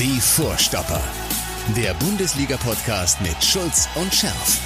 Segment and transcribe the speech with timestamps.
[0.00, 1.00] Die Vorstopper.
[1.76, 4.60] Der Bundesliga-Podcast mit Schulz und Scherf.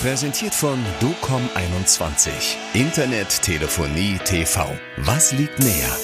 [0.00, 2.30] Präsentiert von DOCOM21.
[2.72, 4.66] Internet, Telefonie, TV.
[4.96, 5.94] Was liegt näher?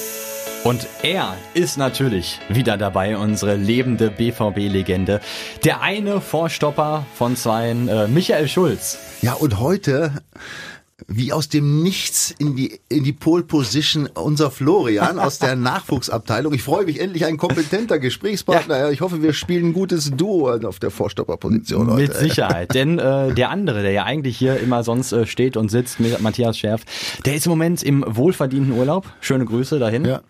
[0.63, 5.19] Und er ist natürlich wieder dabei, unsere lebende BVB-Legende.
[5.63, 8.99] Der eine Vorstopper von zweien, äh, Michael Schulz.
[9.23, 10.11] Ja, und heute
[11.07, 16.53] wie aus dem Nichts in die, in die Pole Position unser Florian aus der Nachwuchsabteilung.
[16.53, 18.77] Ich freue mich endlich ein kompetenter Gesprächspartner.
[18.77, 18.89] Ja.
[18.89, 22.01] Ich hoffe, wir spielen ein gutes Duo auf der Vorstopperposition heute.
[22.01, 25.69] Mit Sicherheit, denn äh, der andere, der ja eigentlich hier immer sonst äh, steht und
[25.69, 26.81] sitzt, Matthias Scherf,
[27.25, 29.05] der ist im Moment im wohlverdienten Urlaub.
[29.21, 30.05] Schöne Grüße dahin.
[30.05, 30.21] Ja,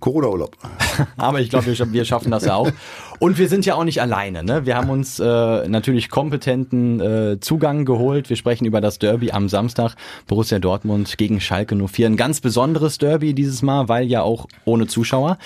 [0.00, 0.56] Corona-Urlaub.
[1.16, 2.70] Aber ich glaube, wir, wir schaffen das ja auch.
[3.18, 4.44] Und wir sind ja auch nicht alleine.
[4.44, 4.66] Ne?
[4.66, 8.28] Wir haben uns äh, natürlich kompetenten äh, Zugang geholt.
[8.28, 9.94] Wir sprechen über das Derby am Samstag.
[10.26, 12.08] Borussia Dortmund gegen Schalke 04.
[12.08, 15.38] Ein ganz besonderes Derby dieses Mal, weil ja auch ohne Zuschauer.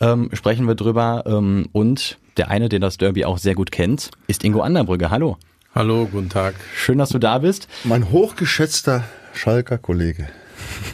[0.00, 1.24] Ähm, sprechen wir drüber.
[1.26, 5.10] Ähm, und der eine, der das Derby auch sehr gut kennt, ist Ingo Anderbrügge.
[5.10, 5.38] Hallo.
[5.74, 6.54] Hallo, guten Tag.
[6.76, 7.68] Schön, dass du da bist.
[7.84, 10.28] Mein hochgeschätzter Schalker Kollege.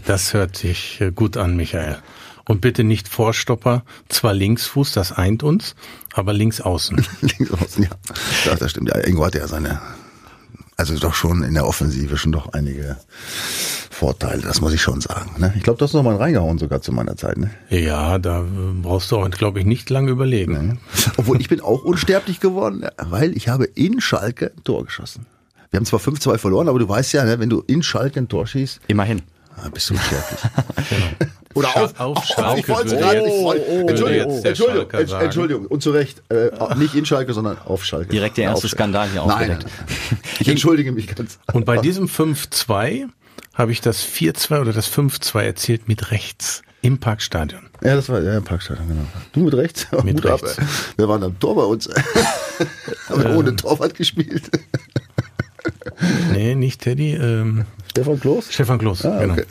[0.07, 1.99] Das hört sich äh, gut an, Michael.
[2.51, 5.77] Und bitte nicht Vorstopper, zwar Linksfuß, das eint uns,
[6.15, 6.97] aber links außen.
[7.21, 7.91] links außen, ja.
[8.47, 8.55] ja.
[8.57, 8.89] Das stimmt.
[8.89, 9.81] Ja, Ingo hatte ja seine,
[10.77, 12.97] also doch schon in der Offensive schon doch einige
[13.91, 15.31] Vorteile, das muss ich schon sagen.
[15.39, 15.53] Ne?
[15.57, 17.37] Ich glaube, du hast noch mal reingehauen sogar zu meiner Zeit.
[17.37, 17.51] Ne?
[17.69, 18.45] Ja, da
[18.81, 20.53] brauchst du auch, glaube ich, nicht lange überlegen.
[20.53, 20.79] Ne?
[21.19, 25.27] Obwohl ich bin auch unsterblich geworden, weil ich habe in Schalke ein Tor geschossen.
[25.71, 28.29] Wir haben zwar 5-2 verloren, aber du weißt ja, ne, wenn du in Schalke ein
[28.29, 28.81] Tor schießt.
[28.89, 29.23] Immerhin.
[29.63, 30.41] Ah, bist du unsterblich.
[30.91, 31.31] genau.
[31.55, 32.61] Oder auf, auf Schalke.
[32.61, 36.23] Ich wollte gerade nicht oh, oh, Entschuldigung, Entschuldigung, Entschuldigung, und zu Recht.
[36.31, 38.11] Äh, nicht in Schalke, sondern auf Schalke.
[38.11, 39.67] Direkt der erste Skandal hier aufgedeckt.
[40.39, 41.39] Ich entschuldige mich ganz.
[41.53, 43.09] Und bei diesem 5-2
[43.53, 46.63] habe ich das 4-2 oder das 5-2 erzählt mit rechts.
[46.81, 47.69] Im Parkstadion.
[47.83, 49.05] Ja, das war ja im Parkstadion, genau.
[49.33, 49.87] Du mit rechts?
[50.03, 50.59] Mit Gut rechts.
[50.59, 50.65] Ab,
[50.97, 51.91] wir waren am Tor bei uns.
[53.11, 54.51] Haben ähm, ohne Torwart gespielt.
[56.33, 57.15] Nee, nicht Teddy.
[57.15, 58.53] Ähm, Stefan Kloß?
[58.53, 59.35] Stefan Kloß, ah, genau.
[59.35, 59.45] Okay.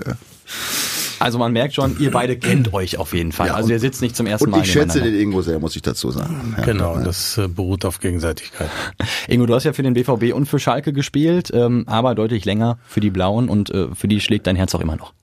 [1.19, 3.47] Also man merkt schon, ihr beide kennt euch auf jeden Fall.
[3.47, 4.57] Ja, also ihr sitzt nicht zum ersten und Mal.
[4.57, 6.55] Und ich schätze den Ingo sehr, muss ich dazu sagen.
[6.57, 7.03] Ja, genau, ja.
[7.03, 8.69] das äh, beruht auf Gegenseitigkeit.
[9.27, 12.79] Ingo, du hast ja für den BVB und für Schalke gespielt, ähm, aber deutlich länger
[12.87, 15.13] für die Blauen und äh, für die schlägt dein Herz auch immer noch.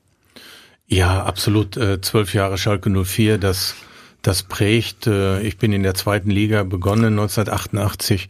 [0.87, 1.79] Ja, absolut.
[1.79, 3.75] Äh, zwölf Jahre Schalke 04, das,
[4.21, 5.07] das prägt.
[5.07, 8.29] Ich bin in der zweiten Liga begonnen 1988.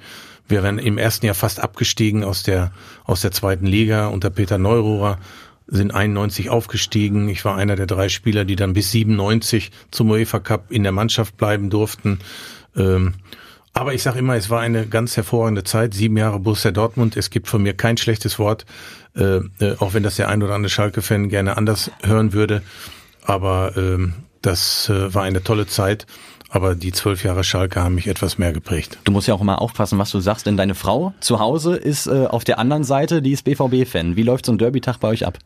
[0.48, 2.72] Wir werden im ersten Jahr fast abgestiegen aus der,
[3.04, 5.18] aus der zweiten Liga unter Peter Neururer
[5.66, 7.28] sind 91 aufgestiegen.
[7.28, 10.92] Ich war einer der drei Spieler, die dann bis 97 zum UEFA Cup in der
[10.92, 12.20] Mannschaft bleiben durften.
[12.76, 13.14] Ähm,
[13.72, 15.92] aber ich sage immer, es war eine ganz hervorragende Zeit.
[15.92, 17.16] Sieben Jahre Borussia Dortmund.
[17.16, 18.64] Es gibt von mir kein schlechtes Wort,
[19.14, 22.62] äh, äh, auch wenn das der ein oder andere Schalke-Fan gerne anders hören würde.
[23.22, 26.06] Aber ähm, das äh, war eine tolle Zeit.
[26.56, 28.96] Aber die zwölf Jahre Schalke haben mich etwas mehr geprägt.
[29.04, 32.06] Du musst ja auch immer aufpassen, was du sagst, denn deine Frau zu Hause ist
[32.06, 34.16] äh, auf der anderen Seite, die ist BVB-Fan.
[34.16, 35.38] Wie läuft so ein Derby-Tag bei euch ab?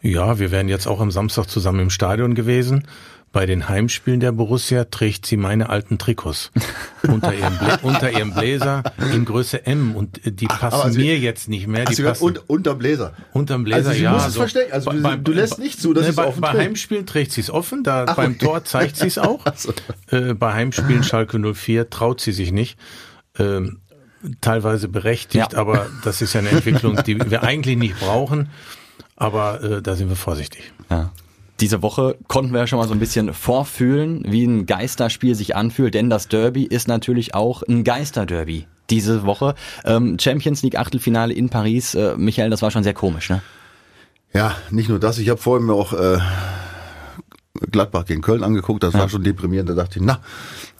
[0.00, 2.86] Ja, wir wären jetzt auch am Samstag zusammen im Stadion gewesen.
[3.34, 6.52] Bei den Heimspielen der Borussia trägt sie meine alten Trikots
[7.02, 11.66] unter ihrem, unter ihrem Bläser in Größe M und die passen also, mir jetzt nicht
[11.66, 11.84] mehr.
[11.84, 13.12] Die passen un unterm Bläser.
[13.32, 14.12] Unterm Bläser, also ja.
[14.12, 14.72] Muss es verstecken.
[14.72, 17.50] Also bei, du lässt nicht zu, dass ne, bei, offen bei Heimspielen trägt sie es
[17.50, 18.44] offen, da Ach, beim okay.
[18.44, 19.44] Tor zeigt sie es auch.
[19.56, 19.74] So.
[20.12, 22.78] Äh, bei Heimspielen Schalke 04 traut sie sich nicht.
[23.36, 23.80] Ähm,
[24.42, 25.58] teilweise berechtigt, ja.
[25.58, 28.50] aber das ist ja eine Entwicklung, die wir eigentlich nicht brauchen.
[29.16, 30.72] Aber äh, da sind wir vorsichtig.
[30.88, 31.10] Ja.
[31.60, 35.54] Diese Woche konnten wir ja schon mal so ein bisschen vorfühlen, wie ein Geisterspiel sich
[35.54, 39.54] anfühlt, denn das Derby ist natürlich auch ein Geisterderby diese Woche.
[39.84, 41.94] Ähm, Champions League Achtelfinale in Paris.
[41.94, 43.42] Äh, Michael, das war schon sehr komisch, ne?
[44.32, 45.18] Ja, nicht nur das.
[45.18, 46.18] Ich habe vorhin mir auch äh,
[47.70, 49.00] Gladbach gegen Köln angeguckt, das ja.
[49.00, 49.70] war schon deprimierend.
[49.70, 50.20] Da dachte ich, na,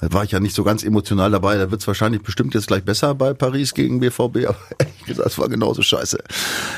[0.01, 1.57] da war ich ja nicht so ganz emotional dabei.
[1.57, 4.57] Da wird es wahrscheinlich bestimmt jetzt gleich besser bei Paris gegen BVB, aber
[5.25, 6.19] es war genauso scheiße.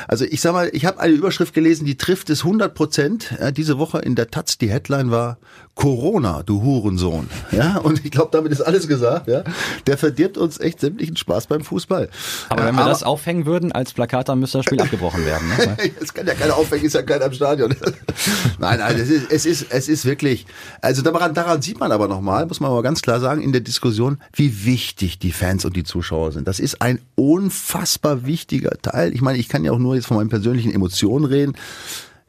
[0.07, 3.33] Also ich sag mal, ich habe eine Überschrift gelesen, die trifft es 100 Prozent.
[3.39, 5.37] Ja, diese Woche in der Taz, die Headline war
[5.77, 7.29] Corona, du Hurensohn.
[7.51, 9.27] Ja, und ich glaube, damit ist alles gesagt.
[9.27, 9.43] Ja,
[9.85, 12.09] der verdirbt uns echt sämtlichen Spaß beim Fußball.
[12.49, 15.47] Aber wenn wir aber, das aufhängen würden als Plakat, dann müsste das Spiel abgebrochen werden.
[15.47, 15.77] Ne?
[16.01, 17.75] Es kann ja keiner aufhängen, ist ja keiner am Stadion.
[18.59, 20.45] nein, nein, es ist, es ist, es ist wirklich.
[20.81, 23.61] Also daran, daran sieht man aber nochmal, muss man aber ganz klar sagen, in der
[23.61, 26.47] Diskussion, wie wichtig die Fans und die Zuschauer sind.
[26.47, 29.13] Das ist ein unfassbar wichtiger Teil.
[29.13, 31.53] Ich meine, ich kann ja auch nur jetzt von meinen persönlichen Emotionen reden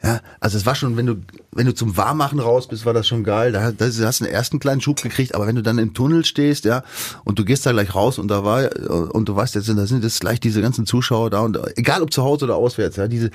[0.00, 1.16] Ja, also es war schon, wenn du,
[1.50, 3.50] wenn du zum Warmmachen raus bist, war das schon geil.
[3.50, 6.24] Da, da hast du einen ersten kleinen Schub gekriegt, aber wenn du dann im Tunnel
[6.24, 6.84] stehst, ja,
[7.24, 8.70] und du gehst da gleich raus und da war,
[9.12, 12.12] und du weißt, jetzt da sind jetzt gleich diese ganzen Zuschauer da und egal ob
[12.12, 13.30] zu Hause oder auswärts, ja, diese,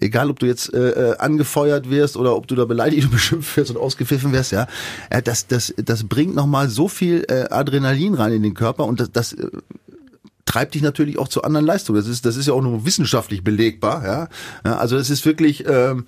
[0.00, 3.54] egal ob du jetzt äh, äh angefeuert wirst oder ob du da beleidigt und beschimpft
[3.58, 4.68] wirst und ausgepfiffen wirst, ja,
[5.12, 9.00] ja das, das, das bringt nochmal so viel äh, Adrenalin rein in den Körper und
[9.00, 9.48] das, das äh,
[10.46, 11.98] treibt dich natürlich auch zu anderen Leistungen.
[11.98, 14.04] Das ist, das ist ja auch nur wissenschaftlich belegbar.
[14.04, 14.28] Ja,
[14.64, 16.06] ja also es ist wirklich ähm,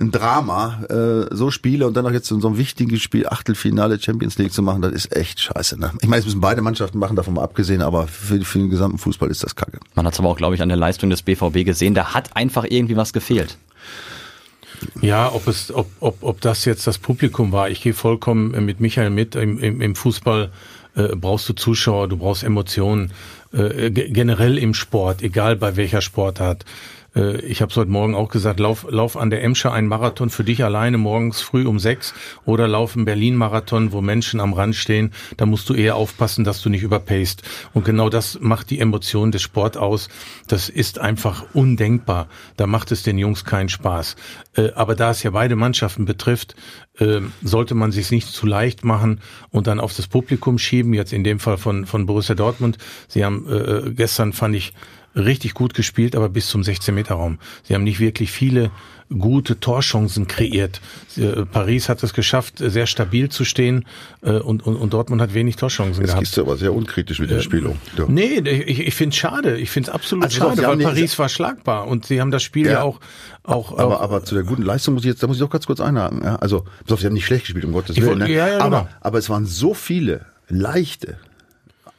[0.00, 4.00] ein Drama, äh, so Spiele und dann noch jetzt in so einem wichtigen Spiel Achtelfinale
[4.00, 5.78] Champions League zu machen, das ist echt scheiße.
[5.78, 5.90] Ne?
[6.00, 8.98] Ich meine, es müssen beide Mannschaften machen, davon mal abgesehen, aber für, für den gesamten
[8.98, 9.78] Fußball ist das kacke.
[9.94, 12.36] Man hat es aber auch, glaube ich, an der Leistung des BVB gesehen, da hat
[12.36, 13.58] einfach irgendwie was gefehlt.
[15.00, 18.80] Ja, ob es, ob, ob, ob das jetzt das Publikum war, ich gehe vollkommen mit
[18.80, 19.36] Michael mit.
[19.36, 20.50] Im, im, im Fußball
[20.96, 23.12] äh, brauchst du Zuschauer, du brauchst Emotionen
[23.52, 26.64] äh, generell im Sport, egal bei welcher Sportart.
[27.14, 30.30] Äh, ich habe es heute Morgen auch gesagt, lauf, lauf an der Emscher ein Marathon
[30.30, 32.14] für dich alleine morgens früh um sechs
[32.44, 35.12] oder lauf einen Berlin-Marathon, wo Menschen am Rand stehen.
[35.36, 37.42] Da musst du eher aufpassen, dass du nicht überpaced.
[37.72, 40.08] Und genau das macht die Emotion des Sport aus.
[40.48, 42.28] Das ist einfach undenkbar.
[42.56, 44.16] Da macht es den Jungs keinen Spaß.
[44.56, 46.54] Äh, aber da es ja beide Mannschaften betrifft,
[46.98, 49.20] äh, sollte man sich nicht zu leicht machen
[49.50, 50.94] und dann auf das Publikum schieben.
[50.94, 52.78] Jetzt in dem Fall von, von Borussia Dortmund.
[53.08, 54.72] Sie haben äh, gestern, fand ich,
[55.14, 57.38] richtig gut gespielt, aber bis zum 16-Meter-Raum.
[57.64, 58.70] Sie haben nicht wirklich viele
[59.18, 60.80] gute Torchancen kreiert.
[61.16, 63.84] Äh, Paris hat es geschafft, sehr stabil zu stehen
[64.22, 66.26] äh, und, und, und Dortmund hat wenig Torchancen Jetzt gehabt.
[66.26, 67.78] Jetzt du aber sehr unkritisch mit der Spielung.
[67.98, 68.06] Ja.
[68.08, 69.58] Nee, ich, ich finde es schade.
[69.58, 72.66] Ich finde es absolut also schade, weil Paris war schlagbar und sie haben das Spiel
[72.66, 73.00] ja, ja auch
[73.44, 75.66] auch, aber, aber zu der guten Leistung muss ich jetzt, da muss ich doch ganz
[75.66, 76.22] kurz einhaken.
[76.22, 76.36] Ja?
[76.36, 78.18] Also, sie haben nicht schlecht gespielt, um Gottes Willen.
[78.18, 78.30] Ne?
[78.30, 78.88] Ja, ja, aber, genau.
[79.00, 81.18] aber es waren so viele leichte,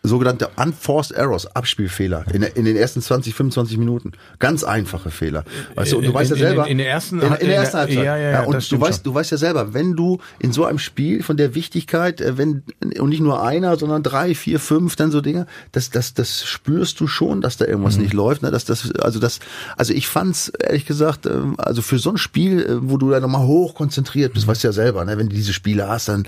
[0.04, 4.12] sogenannte Unforced Errors, Abspielfehler in, in, den ersten 20, 25 Minuten.
[4.38, 5.46] Ganz einfache Fehler.
[5.76, 6.66] Weißt du, und du in, weißt ja selber.
[6.66, 8.04] In, in, der ersten, in, der ersten Halbzeit.
[8.04, 9.04] Ja, ja, ja, und du weißt, schon.
[9.04, 12.64] du weißt ja selber, wenn du in so einem Spiel von der Wichtigkeit, äh, wenn,
[13.00, 17.00] und nicht nur einer, sondern drei, vier, fünf, dann so Dinge, das, das, das spürst
[17.00, 18.04] du schon, dass da irgendwas mhm.
[18.04, 19.40] nicht läuft, ne, dass das, also das,
[19.78, 23.22] also ich fand's, ehrlich gesagt, ähm, also für so ein Spiel, äh, wo du da
[23.22, 24.52] nochmal hoch konzentriert bist, mhm.
[24.52, 26.28] weißt du ja selber, ne, wenn du diese Spiele hast, dann,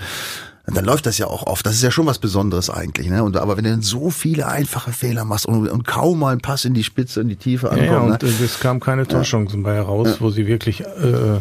[0.73, 1.65] dann läuft das ja auch oft.
[1.65, 3.07] Das ist ja schon was Besonderes eigentlich.
[3.07, 3.23] Ne?
[3.23, 6.41] Und, aber wenn du dann so viele einfache Fehler machst und, und kaum mal einen
[6.41, 7.89] Pass in die Spitze, in die Tiefe ankommt.
[7.89, 8.29] Ja, und ne?
[8.43, 9.63] es kam keine Torchancen ja.
[9.63, 10.15] bei heraus, ja.
[10.19, 11.39] wo sie wirklich äh,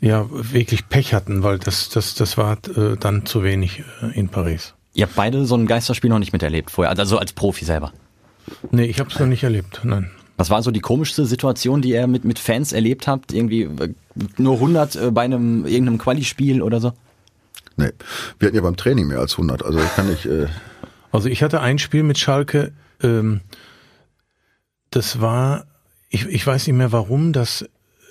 [0.00, 4.28] ja wirklich Pech hatten, weil das, das, das war äh, dann zu wenig äh, in
[4.28, 4.74] Paris.
[4.94, 7.92] Ihr habt beide so ein Geisterspiel noch nicht miterlebt vorher, also als Profi selber.
[8.70, 10.10] Nee, ich habe es noch nicht erlebt, nein.
[10.36, 13.32] Was war so die komischste Situation, die ihr mit, mit Fans erlebt habt?
[13.32, 13.94] Irgendwie äh,
[14.38, 16.92] nur 100 äh, bei einem irgendeinem Quali-Spiel oder so?
[17.76, 17.90] Nee,
[18.38, 20.26] wir hatten ja beim Training mehr als 100, also ich kann nicht...
[20.26, 20.46] Äh
[21.10, 22.72] also ich hatte ein Spiel mit Schalke,
[23.02, 23.40] ähm,
[24.90, 25.66] das war,
[26.08, 27.66] ich, ich weiß nicht mehr warum, das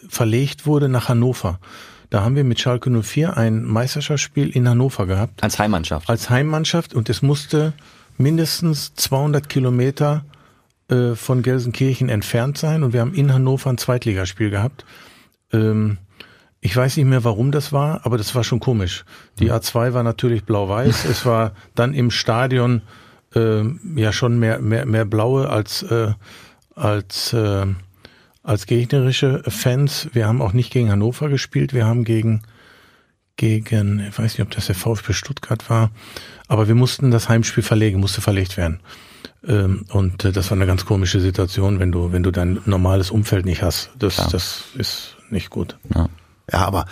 [0.08, 1.60] verlegt wurde nach Hannover.
[2.10, 5.42] Da haben wir mit Schalke 04 ein Meisterschaftsspiel in Hannover gehabt.
[5.44, 6.10] Als Heimmannschaft.
[6.10, 7.74] Als Heimmannschaft und es musste
[8.18, 10.26] mindestens 200 Kilometer
[10.90, 14.86] äh, von Gelsenkirchen entfernt sein und wir haben in Hannover ein Zweitligaspiel gehabt.
[15.54, 15.98] Ähm,
[16.62, 19.04] ich weiß nicht mehr, warum das war, aber das war schon komisch.
[19.40, 21.06] Die A2 war natürlich blau-weiß.
[21.10, 22.84] es war dann im Stadion
[23.36, 23.64] äh,
[23.96, 26.14] ja schon mehr, mehr, mehr blaue als, äh,
[26.76, 27.66] als, äh,
[28.44, 30.10] als gegnerische Fans.
[30.14, 31.74] Wir haben auch nicht gegen Hannover gespielt.
[31.74, 32.44] Wir haben gegen,
[33.38, 35.90] gegen, ich weiß nicht, ob das der VfB Stuttgart war,
[36.48, 38.82] aber wir mussten das Heimspiel verlegen, musste verlegt werden.
[39.48, 43.10] Ähm, und äh, das war eine ganz komische Situation, wenn du, wenn du dein normales
[43.10, 43.90] Umfeld nicht hast.
[43.98, 45.78] Das, das ist nicht gut.
[45.96, 46.08] Ja.
[46.52, 46.86] Ja, aber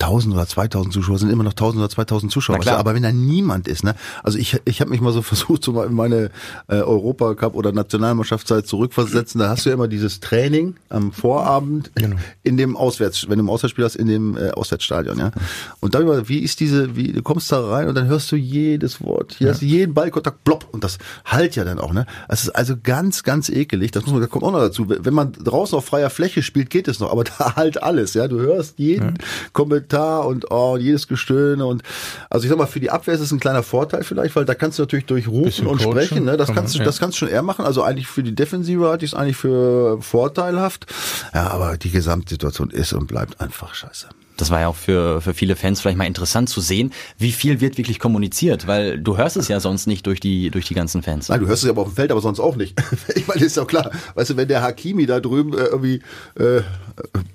[0.00, 2.58] 1000 oder 2000 Zuschauer sind immer noch 1000 oder 2000 Zuschauer.
[2.58, 2.78] Weißt du?
[2.78, 3.96] Aber wenn da niemand ist, ne?
[4.22, 6.30] Also ich, ich habe mich mal so versucht, so mal in meine
[6.68, 9.40] äh, Europacup oder Nationalmannschaftszeit zurückversetzen.
[9.40, 12.16] Da hast du ja immer dieses Training am Vorabend genau.
[12.44, 15.32] in dem Auswärts, wenn du im Auswärtsspiel hast, in dem äh, Auswärtsstadion, ja.
[15.80, 18.36] Und dann immer, wie ist diese, wie du kommst da rein und dann hörst du
[18.36, 19.52] jedes Wort, hier ja.
[19.52, 22.06] hast du jeden Ballkontakt, plopp und das halt ja dann auch, ne?
[22.28, 23.90] Das ist also ganz, ganz ekelig.
[23.90, 24.86] Das muss man, da kommt auch noch dazu.
[24.88, 28.28] Wenn man draußen auf freier Fläche spielt, geht es noch, aber da halt alles, ja.
[28.28, 29.24] Du hörst jeden ja.
[29.52, 31.82] Kommentar Kommentar und oh, jedes Gestöhne und
[32.30, 34.54] also ich sag mal, für die Abwehr ist es ein kleiner Vorteil vielleicht, weil da
[34.54, 36.36] kannst du natürlich durch Rufen und coachen, sprechen, ne?
[36.36, 36.84] Das kannst du, ja.
[36.84, 37.64] das kannst du schon eher machen.
[37.64, 40.86] Also eigentlich für die Defensive hatte ich es eigentlich für vorteilhaft.
[41.34, 44.08] Ja, aber die Gesamtsituation ist und bleibt einfach scheiße
[44.40, 47.60] das war ja auch für, für viele Fans vielleicht mal interessant zu sehen, wie viel
[47.60, 51.02] wird wirklich kommuniziert, weil du hörst es ja sonst nicht durch die, durch die ganzen
[51.02, 51.28] Fans.
[51.28, 52.80] Nein, du hörst es ja aber auf dem Feld, aber sonst auch nicht.
[53.14, 56.00] ich meine, ist ja klar, weißt du, wenn der Hakimi da drüben äh, irgendwie
[56.38, 56.62] äh,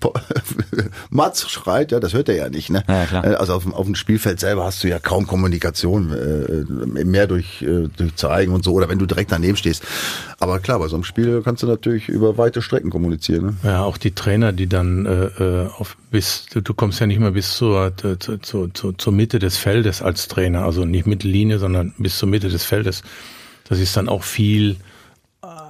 [1.09, 2.69] Mats schreit, ja, das hört er ja nicht.
[2.69, 2.83] Ne?
[2.87, 3.25] Ja, klar.
[3.25, 7.61] Äh, also auf, auf dem Spielfeld selber hast du ja kaum Kommunikation, äh, mehr durch,
[7.61, 9.83] äh, durch Zeigen und so, oder wenn du direkt daneben stehst.
[10.39, 13.45] Aber klar, bei so einem Spiel kannst du natürlich über weite Strecken kommunizieren.
[13.45, 13.55] Ne?
[13.63, 17.31] Ja, auch die Trainer, die dann äh, äh auf bis du kommst ja nicht mehr
[17.31, 18.39] bis zur, zur,
[18.71, 22.63] zur, zur Mitte des Feldes als Trainer, also nicht Mittellinie, sondern bis zur Mitte des
[22.63, 23.01] Feldes.
[23.67, 24.77] Das ist dann auch viel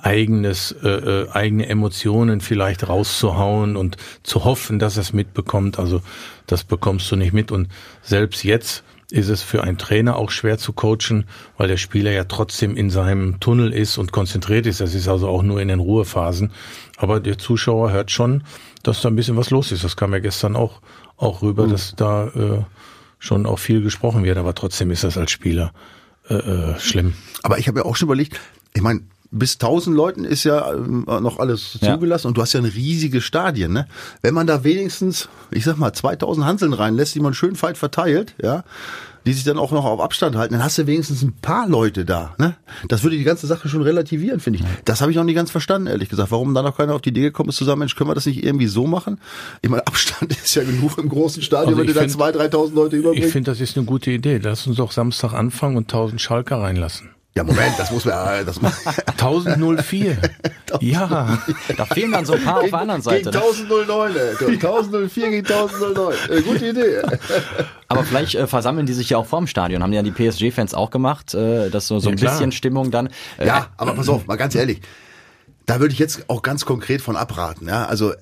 [0.01, 5.79] eigenes, äh, äh, eigene Emotionen vielleicht rauszuhauen und zu hoffen, dass es mitbekommt.
[5.79, 6.01] Also
[6.45, 7.49] das bekommst du nicht mit.
[7.49, 7.69] Und
[8.01, 8.83] selbst jetzt
[9.13, 11.25] ist es für einen Trainer auch schwer zu coachen,
[11.57, 14.81] weil der Spieler ja trotzdem in seinem Tunnel ist und konzentriert ist.
[14.81, 16.51] Das ist also auch nur in den Ruhephasen.
[16.97, 18.43] Aber der Zuschauer hört schon,
[18.81, 19.83] dass da ein bisschen was los ist.
[19.83, 20.81] Das kam ja gestern auch,
[21.15, 21.71] auch rüber, mhm.
[21.71, 22.63] dass da äh,
[23.19, 24.39] schon auch viel gesprochen wird.
[24.39, 25.73] Aber trotzdem ist das als Spieler
[26.27, 27.13] äh, äh, schlimm.
[27.43, 28.41] Aber ich habe ja auch schon überlegt,
[28.73, 29.01] ich meine,
[29.33, 31.93] bis 1000 Leuten ist ja äh, noch alles ja.
[31.93, 33.87] zugelassen und du hast ja ein riesiges Stadion, ne?
[34.21, 38.35] Wenn man da wenigstens, ich sag mal, 2000 Hanseln reinlässt, die man schön feit verteilt,
[38.41, 38.63] ja,
[39.25, 42.05] die sich dann auch noch auf Abstand halten, dann hast du wenigstens ein paar Leute
[42.05, 42.55] da, ne?
[42.87, 44.65] Das würde die ganze Sache schon relativieren, finde ich.
[44.85, 46.31] Das habe ich noch nicht ganz verstanden, ehrlich gesagt.
[46.31, 48.43] Warum da noch keiner auf die Idee gekommen ist, zusammen, Mensch, können wir das nicht
[48.43, 49.19] irgendwie so machen?
[49.63, 52.73] Ich meine, Abstand ist ja genug im großen Stadion, also wenn du da 2.000, 3.000
[52.75, 53.27] Leute überbringst.
[53.27, 54.39] Ich finde, das ist eine gute Idee.
[54.43, 57.09] Lass uns doch Samstag anfangen und 1000 Schalker reinlassen.
[57.35, 58.41] Ja, Moment, das muss man.
[58.41, 60.17] Äh, das 1004.
[60.81, 61.39] ja,
[61.77, 63.31] da fehlen dann so ein paar auf der anderen Seite.
[63.31, 66.15] Gegen 1009, 1004 gegen 1009.
[66.29, 67.01] Äh, gute Idee.
[67.87, 69.81] Aber vielleicht äh, versammeln die sich ja auch vorm Stadion.
[69.81, 73.09] Haben ja die PSG-Fans auch gemacht, äh, dass so, so ein ja, bisschen Stimmung dann.
[73.37, 74.81] Äh, ja, aber pass auf, mal ganz ehrlich.
[75.65, 77.67] Da würde ich jetzt auch ganz konkret von abraten.
[77.67, 78.13] Ja, also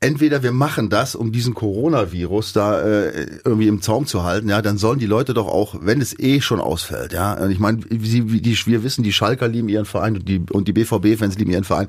[0.00, 4.60] entweder wir machen das, um diesen Coronavirus da äh, irgendwie im Zaum zu halten, ja,
[4.60, 7.80] dann sollen die Leute doch auch, wenn es eh schon ausfällt, ja, und ich meine,
[7.88, 11.86] wir wissen, die Schalker lieben ihren Verein und die, und die BVB-Fans lieben ihren Verein,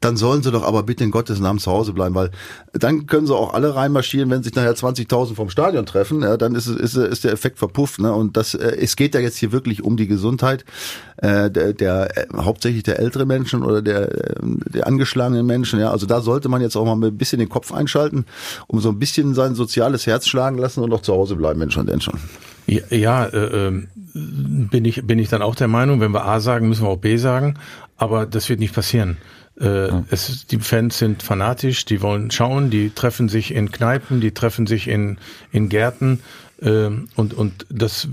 [0.00, 2.30] dann sollen sie doch aber bitte in Gottes Namen zu Hause bleiben, weil
[2.72, 6.54] dann können sie auch alle reinmarschieren, wenn sich nachher 20.000 vom Stadion treffen, ja, dann
[6.54, 9.52] ist, ist, ist der Effekt verpufft, ne, und das, äh, es geht ja jetzt hier
[9.52, 10.64] wirklich um die Gesundheit
[11.18, 14.34] äh, der, der äh, hauptsächlich der älteren Menschen oder der, äh,
[14.72, 17.72] der angeschlagenen Menschen, ja, also da sollte man jetzt auch mal ein bisschen den Kopf
[17.72, 18.26] einschalten,
[18.66, 21.70] um so ein bisschen sein soziales Herz schlagen lassen und auch zu Hause bleiben, wenn
[21.70, 22.18] schon, denn schon.
[22.66, 26.40] Ja, ja äh, ähm, bin ich bin ich dann auch der Meinung, wenn wir A
[26.40, 27.58] sagen, müssen wir auch B sagen,
[27.96, 29.16] aber das wird nicht passieren.
[29.60, 30.04] Äh, ja.
[30.10, 34.66] es, die Fans sind fanatisch, die wollen schauen, die treffen sich in Kneipen, die treffen
[34.66, 35.18] sich in,
[35.50, 36.20] in Gärten
[36.62, 38.08] ähm, und, und das,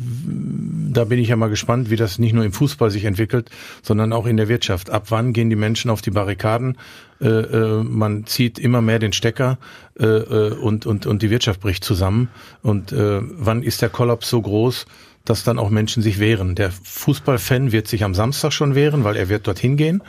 [0.89, 3.49] da bin ich ja mal gespannt, wie das nicht nur im Fußball sich entwickelt,
[3.81, 4.89] sondern auch in der Wirtschaft.
[4.89, 6.77] Ab wann gehen die Menschen auf die Barrikaden?
[7.21, 9.57] Äh, äh, man zieht immer mehr den Stecker
[9.99, 12.29] äh, äh, und, und, und die Wirtschaft bricht zusammen.
[12.61, 14.85] Und äh, wann ist der Kollaps so groß,
[15.25, 16.55] dass dann auch Menschen sich wehren?
[16.55, 20.03] Der Fußballfan wird sich am Samstag schon wehren, weil er wird dorthin gehen.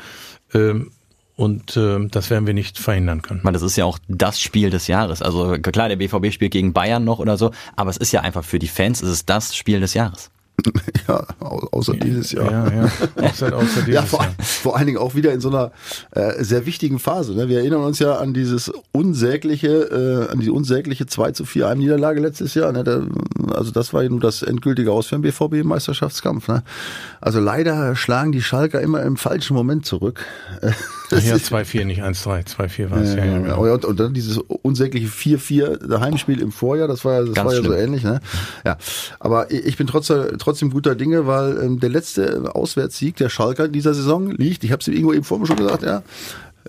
[0.54, 0.92] Ähm,
[1.36, 3.40] und äh, das werden wir nicht verhindern können.
[3.42, 5.22] Man, das ist ja auch das Spiel des Jahres.
[5.22, 8.44] Also klar, der BVB spielt gegen Bayern noch oder so, aber es ist ja einfach
[8.44, 10.30] für die Fans, ist es das Spiel des Jahres.
[11.08, 12.50] Ja, außer dieses Jahr.
[12.50, 12.90] Ja, ja.
[13.16, 14.34] Außer, außer dieses ja, vor, Jahr.
[14.38, 15.72] vor allen Dingen auch wieder in so einer
[16.12, 17.34] äh, sehr wichtigen Phase.
[17.34, 17.48] Ne?
[17.48, 22.20] Wir erinnern uns ja an dieses unsägliche, äh, an die unsägliche 2 zu 4 Niederlage
[22.20, 22.70] letztes Jahr.
[22.72, 22.84] Ne?
[22.84, 23.02] Da,
[23.54, 26.48] also das war ja nur das endgültige Aus für den BVB im Meisterschaftskampf.
[26.48, 26.62] Ne?
[27.20, 30.24] Also leider schlagen die Schalker immer im falschen Moment zurück.
[31.10, 32.46] Ja, 2-4, nicht 1-3.
[32.46, 33.24] 2-4 war es ja.
[33.24, 33.72] ja, genau.
[33.72, 37.72] und, und, dann dieses unsägliche 4-4 Heimspiel im Vorjahr, das war, das war ja so
[37.72, 38.04] ähnlich.
[38.04, 38.20] Ne?
[38.64, 38.76] Ja,
[39.18, 43.72] aber ich bin trotzdem, trotzdem guter Dinge, weil ähm, der letzte Auswärtssieg der Schalker in
[43.72, 46.02] dieser Saison liegt, ich habe es irgendwo eben vorhin schon gesagt, ja,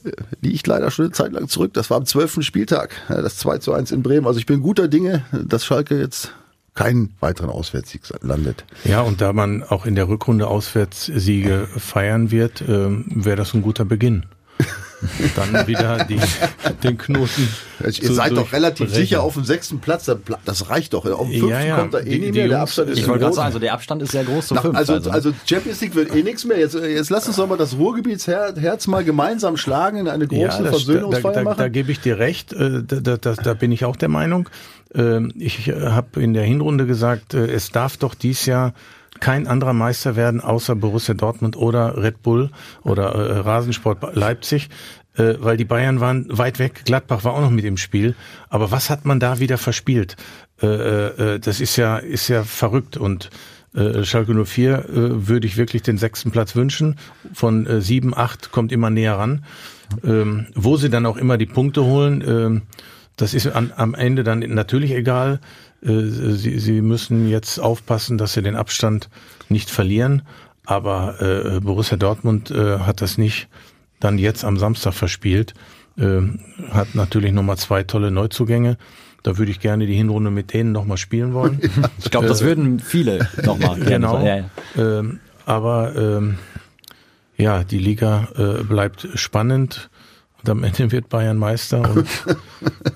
[0.03, 1.73] äh, liegt leider schon eine Zeit lang zurück.
[1.73, 2.43] Das war am 12.
[2.43, 4.25] Spieltag, das 2 zu 1 in Bremen.
[4.27, 6.33] Also ich bin guter Dinge, dass Schalke jetzt
[6.73, 8.65] keinen weiteren Auswärtssieg landet.
[8.85, 13.61] Ja, und da man auch in der Rückrunde Auswärtssiege feiern wird, ähm, wäre das ein
[13.61, 14.25] guter Beginn.
[15.35, 16.19] Dann wieder die,
[16.83, 17.47] den Knoten.
[17.83, 19.01] Ihr seid doch relativ brechen.
[19.01, 20.09] sicher auf dem sechsten Platz.
[20.45, 21.05] Das reicht doch.
[21.05, 21.77] Auf dem fünften ja, ja.
[21.77, 22.47] kommt da eh nicht mehr.
[22.47, 24.75] Der Abstand ist ich wollte gerade sagen, also der Abstand ist sehr groß zum fünf.
[24.75, 26.59] Also, also, also Champions League wird eh nichts mehr.
[26.59, 30.69] Jetzt, jetzt lass uns doch mal das Ruhrgebietsherz mal gemeinsam schlagen in eine große ja,
[30.69, 31.57] Versöhnungsfeier da, da, machen.
[31.57, 32.53] Da, da gebe ich dir recht.
[32.53, 34.49] Äh, da, da, da bin ich auch der Meinung.
[34.93, 38.73] Ähm, ich habe in der Hinrunde gesagt, äh, es darf doch dies Jahr
[39.21, 42.49] kein anderer Meister werden außer Borussia Dortmund oder Red Bull
[42.83, 44.69] oder äh, Rasensport Leipzig,
[45.15, 46.81] äh, weil die Bayern waren weit weg.
[46.83, 48.15] Gladbach war auch noch mit im Spiel.
[48.49, 50.17] Aber was hat man da wieder verspielt?
[50.61, 53.29] Äh, äh, äh das ist ja ist ja verrückt und
[53.73, 56.97] äh, Schalke 04 äh, würde ich wirklich den sechsten Platz wünschen.
[57.33, 59.45] Von äh, sieben, acht kommt immer näher ran.
[60.03, 62.61] Ähm, wo sie dann auch immer die Punkte holen, äh,
[63.17, 65.39] das ist an, am Ende dann natürlich egal.
[65.83, 69.09] Äh, sie, sie müssen jetzt aufpassen, dass sie den Abstand
[69.49, 70.23] nicht verlieren.
[70.65, 73.47] Aber äh, Borussia Dortmund äh, hat das nicht
[73.99, 75.53] dann jetzt am Samstag verspielt.
[75.97, 76.21] Äh,
[76.69, 78.77] hat natürlich nochmal zwei tolle Neuzugänge.
[79.23, 81.59] Da würde ich gerne die Hinrunde mit denen nochmal spielen wollen.
[81.99, 84.07] ich glaube, das äh, würden viele nochmal gerne.
[84.07, 84.25] Genau.
[84.25, 84.49] Ja, ja.
[84.77, 86.37] Ähm, aber ähm,
[87.37, 89.89] ja, die Liga äh, bleibt spannend.
[90.43, 92.07] Und am Ende wird Bayern Meister und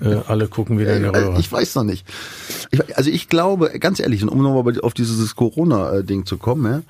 [0.00, 1.38] äh, alle gucken wieder in die Röhre.
[1.38, 2.06] Ich weiß noch nicht.
[2.70, 6.82] Ich, also ich glaube, ganz ehrlich, um nochmal auf dieses Corona-Ding zu kommen, ja,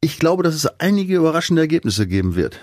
[0.00, 2.58] ich glaube, dass es einige überraschende Ergebnisse geben wird.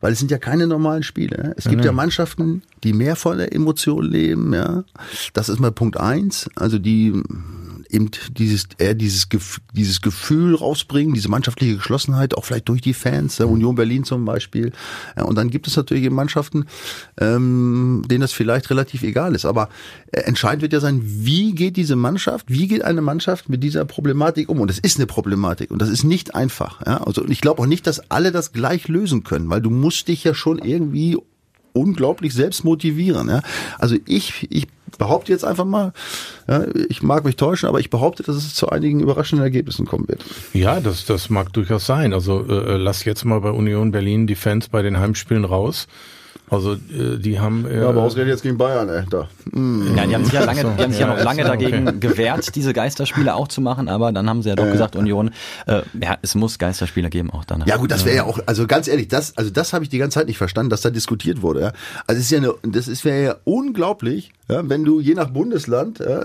[0.00, 1.54] Weil es sind ja keine normalen Spiele.
[1.56, 4.84] Es gibt ja, ja Mannschaften, die mehr von der Emotion leben, ja.
[5.32, 6.48] Das ist mal Punkt eins.
[6.56, 7.22] Also die
[7.94, 9.28] eben dieses, eher dieses,
[9.72, 14.24] dieses Gefühl rausbringen, diese mannschaftliche Geschlossenheit, auch vielleicht durch die Fans, ja, Union Berlin zum
[14.24, 14.72] Beispiel.
[15.16, 16.66] Und dann gibt es natürlich Mannschaften,
[17.20, 19.44] ähm, denen das vielleicht relativ egal ist.
[19.44, 19.68] Aber
[20.12, 23.84] äh, entscheidend wird ja sein, wie geht diese Mannschaft, wie geht eine Mannschaft mit dieser
[23.84, 24.60] Problematik um?
[24.60, 26.84] Und es ist eine Problematik und das ist nicht einfach.
[26.86, 26.98] Ja?
[26.98, 30.24] Also ich glaube auch nicht, dass alle das gleich lösen können, weil du musst dich
[30.24, 31.16] ja schon irgendwie
[31.72, 33.28] unglaublich selbst motivieren.
[33.28, 33.42] Ja?
[33.78, 34.66] Also ich, ich
[34.98, 35.92] behaupte jetzt einfach mal,
[36.48, 40.08] ja, ich mag mich täuschen, aber ich behaupte, dass es zu einigen überraschenden Ergebnissen kommen
[40.08, 40.24] wird.
[40.52, 42.12] Ja, das, das mag durchaus sein.
[42.12, 45.86] Also äh, lass jetzt mal bei Union Berlin die Fans bei den Heimspielen raus.
[46.50, 47.66] Also äh, die haben.
[47.66, 49.28] Äh, ja, aber ausgerechnet jetzt gegen Bayern, ey, da.
[49.50, 49.96] Mm.
[49.96, 51.98] Ja, die haben sich ja lange, die haben sich ja, noch lange dagegen okay.
[52.00, 54.72] gewehrt, diese Geisterspiele auch zu machen, aber dann haben sie ja doch äh.
[54.72, 55.30] gesagt, Union,
[55.66, 57.64] äh, ja, es muss Geisterspiele geben auch dann.
[57.66, 59.98] Ja gut, das wäre ja auch, also ganz ehrlich, das, also das habe ich die
[59.98, 61.60] ganze Zeit nicht verstanden, dass da diskutiert wurde.
[61.60, 61.72] Ja.
[62.06, 66.00] Also es ist ja eine, das wäre ja unglaublich, ja, wenn du je nach Bundesland
[66.00, 66.24] ja,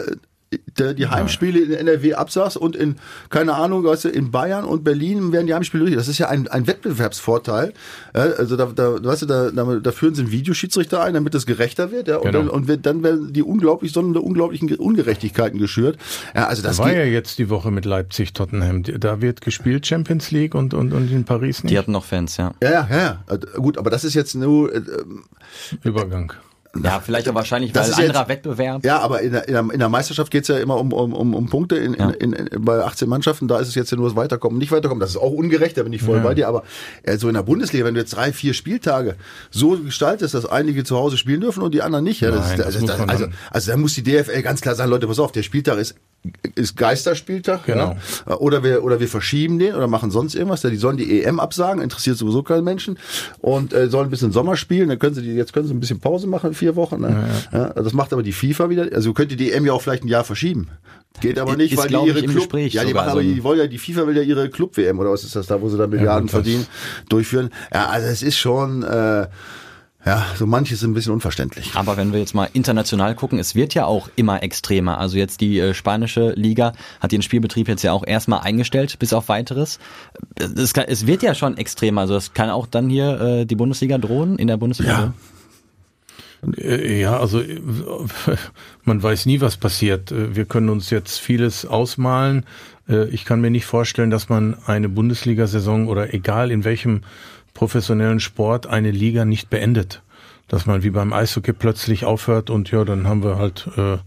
[0.52, 2.96] die Heimspiele in NRW absagst und in,
[3.30, 5.96] keine Ahnung, weißt du, in Bayern und Berlin werden die Heimspiele durch.
[5.96, 7.74] Das ist ja ein, ein Wettbewerbsvorteil.
[8.14, 11.92] Also da, da, weißt du, da, da führen sie einen Videoschiedsrichter ein, damit es gerechter
[11.92, 12.08] wird.
[12.08, 12.40] Ja, und, genau.
[12.40, 15.98] dann, und dann werden die unglaublich, sondern unglaublichen Ungerechtigkeiten geschürt.
[16.34, 18.84] Ja, also das da war ja jetzt die Woche mit Leipzig, Tottenham.
[18.84, 21.72] Da wird gespielt Champions League und, und, und in Paris nicht.
[21.72, 22.54] Die hatten noch Fans, ja.
[22.64, 23.24] Ja, ja, ja.
[23.30, 23.38] ja.
[23.58, 24.74] Gut, aber das ist jetzt nur...
[24.74, 24.82] Äh,
[25.84, 26.34] Übergang.
[26.76, 28.86] Ja, vielleicht auch wahrscheinlich, weil anderer jetzt, Wettbewerb.
[28.86, 31.76] Ja, aber in der, in der, Meisterschaft geht's ja immer um, um, um, um Punkte
[31.78, 32.12] in, ja.
[32.12, 33.48] in, in, bei 18 Mannschaften.
[33.48, 35.00] Da ist es jetzt ja nur das Weiterkommen, nicht Weiterkommen.
[35.00, 36.24] Das ist auch ungerecht, da bin ich voll ja.
[36.24, 36.48] bei dir.
[36.48, 36.64] Aber
[37.02, 39.16] äh, so in der Bundesliga, wenn du jetzt drei, vier Spieltage
[39.50, 42.58] so gestaltest, dass einige zu Hause spielen dürfen und die anderen nicht, ja, das, Nein,
[42.60, 45.32] das, das, das also, also da muss die DFL ganz klar sagen, Leute, pass auf,
[45.32, 45.96] der Spieltag ist
[46.56, 47.96] ist Geisterspieltag, genau.
[48.28, 48.38] Ja?
[48.38, 50.62] oder wir oder wir verschieben den oder machen sonst irgendwas.
[50.62, 52.98] Die sollen die EM absagen, interessiert sowieso keinen Menschen
[53.40, 54.90] und äh, sollen ein bisschen Sommer spielen.
[54.90, 57.02] Dann können sie die jetzt können sie ein bisschen Pause machen, vier Wochen.
[57.02, 57.30] Ne?
[57.52, 57.70] Ja, ja.
[57.70, 58.90] das macht aber die FIFA wieder.
[58.94, 60.68] Also könnt ihr die EM ja auch vielleicht ein Jahr verschieben.
[61.22, 63.60] Geht aber nicht, ist, weil die ihre Club, Gespräch ja, die machen aber, die wollen
[63.60, 65.78] ja, die FIFA will ja ihre Club WM oder was ist das da, wo sie
[65.78, 66.66] da Milliarden verdienen,
[67.10, 67.50] durchführen.
[67.74, 68.84] Ja, also es ist schon.
[68.84, 69.28] Äh,
[70.06, 71.72] ja, so manches ist ein bisschen unverständlich.
[71.76, 74.98] Aber wenn wir jetzt mal international gucken, es wird ja auch immer extremer.
[74.98, 79.12] Also jetzt die äh, spanische Liga hat den Spielbetrieb jetzt ja auch erstmal eingestellt, bis
[79.12, 79.78] auf weiteres.
[80.38, 82.02] Es, kann, es wird ja schon extremer.
[82.02, 84.92] Also es kann auch dann hier äh, die Bundesliga drohen, in der Bundesliga.
[84.92, 85.14] Ja.
[86.58, 87.60] Äh, ja, also äh,
[88.84, 90.12] man weiß nie, was passiert.
[90.12, 92.46] Äh, wir können uns jetzt vieles ausmalen.
[93.12, 97.02] Ich kann mir nicht vorstellen, dass man eine Bundesliga-Saison oder egal in welchem
[97.60, 100.02] professionellen Sport eine Liga nicht beendet.
[100.48, 103.98] Dass man wie beim Eishockey plötzlich aufhört und ja, dann haben wir halt äh,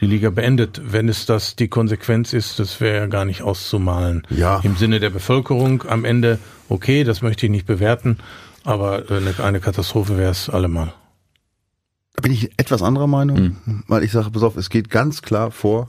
[0.00, 0.80] die Liga beendet.
[0.84, 4.24] Wenn es das die Konsequenz ist, das wäre ja gar nicht auszumalen.
[4.30, 4.60] Ja.
[4.62, 8.18] Im Sinne der Bevölkerung am Ende, okay, das möchte ich nicht bewerten,
[8.62, 10.94] aber äh, eine, eine Katastrophe wäre es allemal.
[12.14, 13.82] Da bin ich etwas anderer Meinung, mhm.
[13.88, 15.88] weil ich sage, pass auf, es geht ganz klar vor,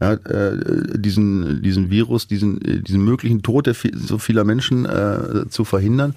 [0.00, 4.86] ja, äh, diesen, diesen Virus, diesen, äh, diesen möglichen Tod der viel, so vieler Menschen
[4.86, 6.14] äh, zu verhindern.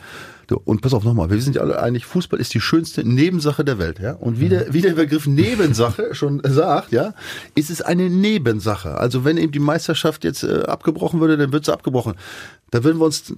[0.65, 3.80] Und pass auf nochmal, wir sind ja alle einig, Fußball ist die schönste Nebensache der
[3.80, 4.13] Welt, ja.
[4.13, 7.13] Und wie der, wie der Begriff Nebensache schon sagt, ja,
[7.56, 8.98] ist es eine Nebensache.
[8.98, 12.13] Also wenn eben die Meisterschaft jetzt äh, abgebrochen würde, dann wird sie abgebrochen.
[12.72, 13.34] Da würden wir uns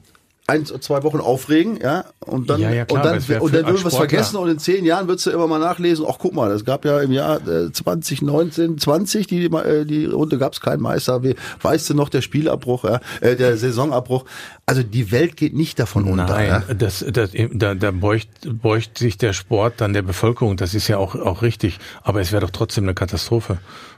[0.48, 3.84] ein, zwei Wochen aufregen, ja, und dann, ja, ja, klar, und dann, und dann würden
[3.84, 6.52] wir es vergessen und in zehn Jahren würdest du immer mal nachlesen, ach guck mal,
[6.52, 10.84] es gab ja im Jahr äh, 2019, 20, die, äh, die Runde gab es keinen
[10.84, 14.26] Meister, wie, weißt du noch, der Spielabbruch, ja, äh, der Saisonabbruch,
[14.68, 16.26] also die Welt geht nicht davon unter.
[16.26, 16.74] Nein, ja?
[16.76, 21.00] das, das, da, da beugt, beugt sich der Sport dann der Bevölkerung, das ist ja
[21.00, 23.58] auch, auch richtig, aber es wäre doch trotzdem eine Katastrophe.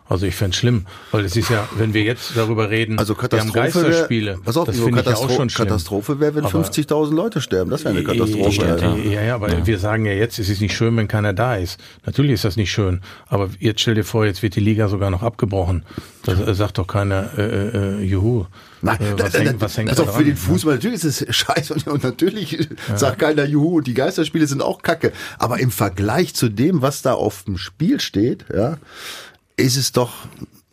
[0.10, 3.54] Also ich fände schlimm, weil es ist ja, wenn wir jetzt darüber reden, also Katastrophe
[3.54, 5.68] wir haben Geisterspiele, wär, pass auf, das finde ich ja auch schon schlimm.
[5.68, 8.78] Katastrophe wäre, wenn 50.000 Leute sterben, das wäre eine Katastrophe.
[8.80, 9.66] Ja, ja, ja aber ja.
[9.66, 11.80] wir sagen ja jetzt, es ist nicht schön, wenn keiner da ist.
[12.06, 15.10] Natürlich ist das nicht schön, aber jetzt stell dir vor, jetzt wird die Liga sogar
[15.10, 15.84] noch abgebrochen.
[16.24, 18.46] Das äh, sagt doch keiner, äh, äh, juhu.
[18.82, 21.36] Nein, äh, was, da, hängt, was hängt also da für den Fußball, natürlich ist es
[21.36, 22.52] scheiße und, und natürlich
[22.88, 22.98] ja.
[22.98, 25.12] sagt keiner Juhu und die Geisterspiele sind auch kacke.
[25.40, 28.78] Aber im Vergleich zu dem, was da auf dem Spiel steht, ja,
[29.56, 30.14] ist es doch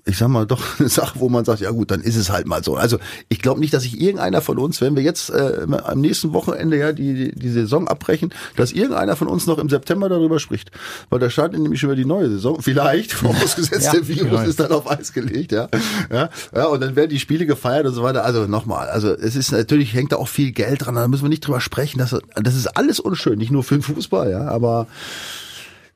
[0.06, 2.46] ich sag mal, doch eine Sache, wo man sagt, ja gut, dann ist es halt
[2.46, 2.76] mal so.
[2.76, 6.32] Also ich glaube nicht, dass sich irgendeiner von uns, wenn wir jetzt äh, am nächsten
[6.32, 10.70] Wochenende ja die, die Saison abbrechen, dass irgendeiner von uns noch im September darüber spricht.
[11.10, 12.60] Weil da startet nämlich wieder die neue Saison.
[12.60, 14.42] Vielleicht, vorausgesetzt, ja, der Virus genau.
[14.42, 15.68] ist dann auf Eis gelegt, ja.
[16.12, 16.28] ja.
[16.54, 18.24] Ja, und dann werden die Spiele gefeiert und so weiter.
[18.24, 21.28] Also nochmal, also es ist natürlich, hängt da auch viel Geld dran, da müssen wir
[21.30, 21.98] nicht drüber sprechen.
[21.98, 24.86] Das, das ist alles unschön, nicht nur für den Fußball, ja, aber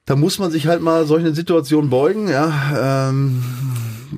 [0.08, 3.00] da muss man sich halt mal solchen Situationen beugen, ja.
[3.00, 3.44] Ähm,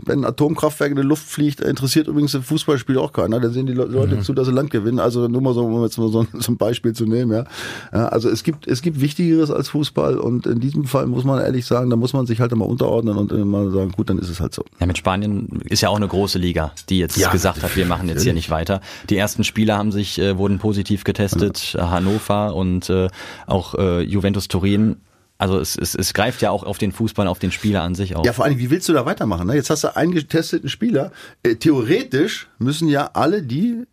[0.06, 3.40] wenn ein Atomkraftwerk in die Luft fliegt, interessiert übrigens im Fußballspiel auch keiner.
[3.40, 4.22] Da sehen die Leute mhm.
[4.22, 5.00] zu, dass sie Land gewinnen.
[5.00, 7.44] Also nur mal so, um jetzt mal so, so ein Beispiel zu nehmen, ja.
[7.92, 8.06] ja.
[8.06, 11.66] Also es gibt, es gibt Wichtigeres als Fußball und in diesem Fall muss man ehrlich
[11.66, 14.38] sagen, da muss man sich halt mal unterordnen und mal sagen, gut, dann ist es
[14.38, 14.64] halt so.
[14.78, 17.86] Ja, mit Spanien ist ja auch eine große Liga, die jetzt ja, gesagt hat, wir
[17.86, 18.80] machen jetzt hier nicht weiter.
[19.08, 21.90] Die ersten Spieler haben sich, äh, wurden positiv getestet, ja.
[21.90, 23.08] Hannover und äh,
[23.48, 24.98] auch äh, Juventus Turin
[25.40, 28.14] also es, es, es greift ja auch auf den Fußball, auf den Spieler an sich
[28.14, 28.26] auch.
[28.26, 29.46] Ja, vor allem, wie willst du da weitermachen?
[29.46, 29.54] Ne?
[29.54, 31.12] Jetzt hast du einen getesteten Spieler.
[31.42, 33.84] Äh, theoretisch müssen ja alle die,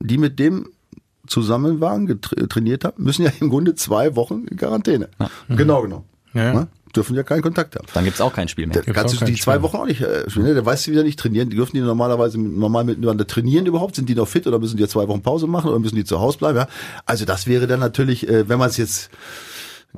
[0.00, 0.70] die mit dem
[1.26, 5.10] zusammen waren, trainiert haben, müssen ja im Grunde zwei Wochen in Quarantäne.
[5.20, 5.30] Ja.
[5.50, 6.04] Genau, genau.
[6.32, 6.54] Ja, ja.
[6.54, 6.68] Ne?
[6.96, 7.86] Dürfen ja keinen Kontakt haben.
[7.92, 8.80] Dann gibt's auch kein Spiel mehr.
[8.80, 10.46] Da kannst du die zwei Wochen auch nicht äh, spielen.
[10.46, 10.54] Ne?
[10.54, 11.50] Da weißt du wieder nicht trainieren.
[11.50, 13.94] Die dürfen die normalerweise normal miteinander trainieren überhaupt?
[13.94, 16.18] Sind die noch fit oder müssen die zwei Wochen Pause machen oder müssen die zu
[16.18, 16.56] Hause bleiben?
[16.56, 16.68] Ja?
[17.04, 19.10] Also das wäre dann natürlich, äh, wenn man es jetzt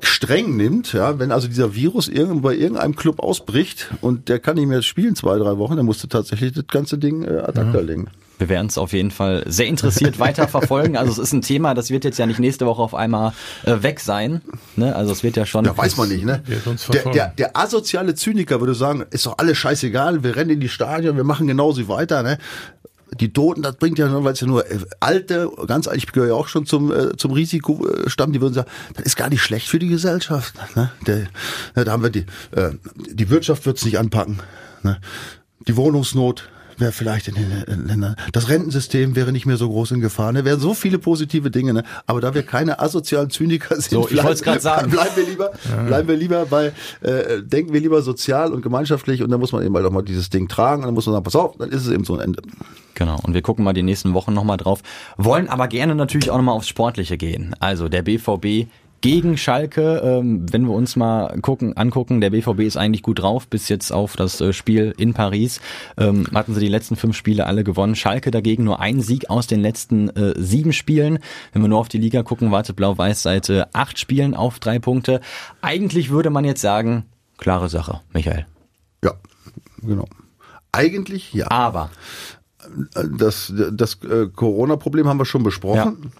[0.06, 4.56] streng nimmt, ja, wenn also dieser Virus irgendwo bei irgendeinem Club ausbricht und der kann
[4.56, 7.58] nicht mehr spielen zwei, drei Wochen, dann musst du tatsächlich das ganze Ding äh, ad
[7.60, 7.80] acta ja.
[7.80, 8.08] legen.
[8.40, 10.96] Wir werden es auf jeden Fall sehr interessiert weiter verfolgen.
[10.96, 13.34] Also es ist ein Thema, das wird jetzt ja nicht nächste Woche auf einmal
[13.64, 14.40] äh, weg sein.
[14.76, 14.96] Ne?
[14.96, 15.66] Also es wird ja schon.
[15.66, 16.42] Ja, weiß man nicht, ne?
[16.92, 20.70] Der, der, der asoziale Zyniker würde sagen, ist doch alles scheißegal, wir rennen in die
[20.70, 22.38] Stadion, wir machen genauso weiter, ne?
[23.18, 26.06] Die Toten, das bringt ja nur, weil es ja nur äh, alte, ganz alt, ich
[26.06, 29.42] gehöre ja auch schon zum, äh, zum Risikostamm, die würden sagen, das ist gar nicht
[29.42, 30.54] schlecht für die Gesellschaft.
[30.76, 30.90] Ne?
[31.06, 31.26] Der,
[31.84, 34.40] da haben wir die, äh, die Wirtschaft wird es nicht anpacken.
[34.82, 35.00] Ne?
[35.66, 36.48] Die Wohnungsnot,
[36.80, 38.16] wäre vielleicht in den Ländern.
[38.32, 40.32] Das Rentensystem wäre nicht mehr so groß in Gefahr.
[40.32, 40.44] Ne?
[40.44, 41.72] Wären so viele positive Dinge.
[41.72, 41.84] Ne?
[42.06, 44.90] Aber da wir keine asozialen Zyniker sind, so, ich bleiben, gerade sagen.
[44.90, 45.82] bleiben wir lieber, ja.
[45.82, 49.64] bleiben wir lieber bei, äh, denken wir lieber sozial und gemeinschaftlich und dann muss man
[49.64, 51.70] eben halt auch mal dieses Ding tragen und dann muss man sagen, pass auf, dann
[51.70, 52.42] ist es eben so ein Ende.
[52.94, 53.18] Genau.
[53.22, 54.82] Und wir gucken mal die nächsten Wochen nochmal drauf.
[55.16, 57.54] Wollen aber gerne natürlich auch nochmal aufs Sportliche gehen.
[57.60, 58.68] Also der BVB
[59.00, 60.00] gegen Schalke.
[60.04, 63.92] Ähm, wenn wir uns mal gucken, angucken, der BVB ist eigentlich gut drauf, bis jetzt
[63.92, 65.60] auf das äh, Spiel in Paris.
[65.96, 67.94] Ähm, hatten sie die letzten fünf Spiele alle gewonnen.
[67.94, 71.18] Schalke dagegen nur ein Sieg aus den letzten äh, sieben Spielen.
[71.52, 74.78] Wenn wir nur auf die Liga gucken, wartet Blau-Weiß seit äh, acht Spielen auf drei
[74.78, 75.20] Punkte.
[75.62, 77.04] Eigentlich würde man jetzt sagen,
[77.38, 78.46] klare Sache, Michael.
[79.02, 79.14] Ja,
[79.82, 80.06] genau.
[80.72, 81.50] Eigentlich ja.
[81.50, 81.90] Aber
[82.94, 85.98] das, das Corona-Problem haben wir schon besprochen.
[86.02, 86.10] Ja.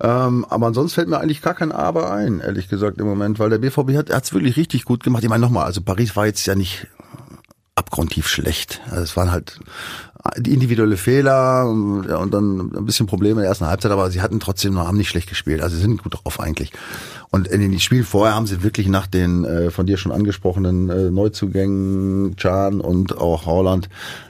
[0.00, 3.50] Ähm, aber ansonsten fällt mir eigentlich gar kein Aber ein, ehrlich gesagt, im Moment, weil
[3.50, 5.24] der BVB hat es wirklich richtig gut gemacht.
[5.24, 6.86] Ich meine nochmal, also Paris war jetzt ja nicht
[7.74, 8.80] abgrundtief schlecht.
[8.90, 9.60] Also es waren halt
[10.36, 11.64] die individuelle Fehler
[12.08, 14.86] ja, und dann ein bisschen Probleme in der ersten Halbzeit, aber sie hatten trotzdem noch,
[14.86, 15.62] haben nicht schlecht gespielt.
[15.62, 16.72] Also sie sind gut drauf eigentlich.
[17.30, 20.90] Und in den Spielen vorher haben sie wirklich nach den äh, von dir schon angesprochenen
[20.90, 23.88] äh, Neuzugängen, Chan und auch Holland,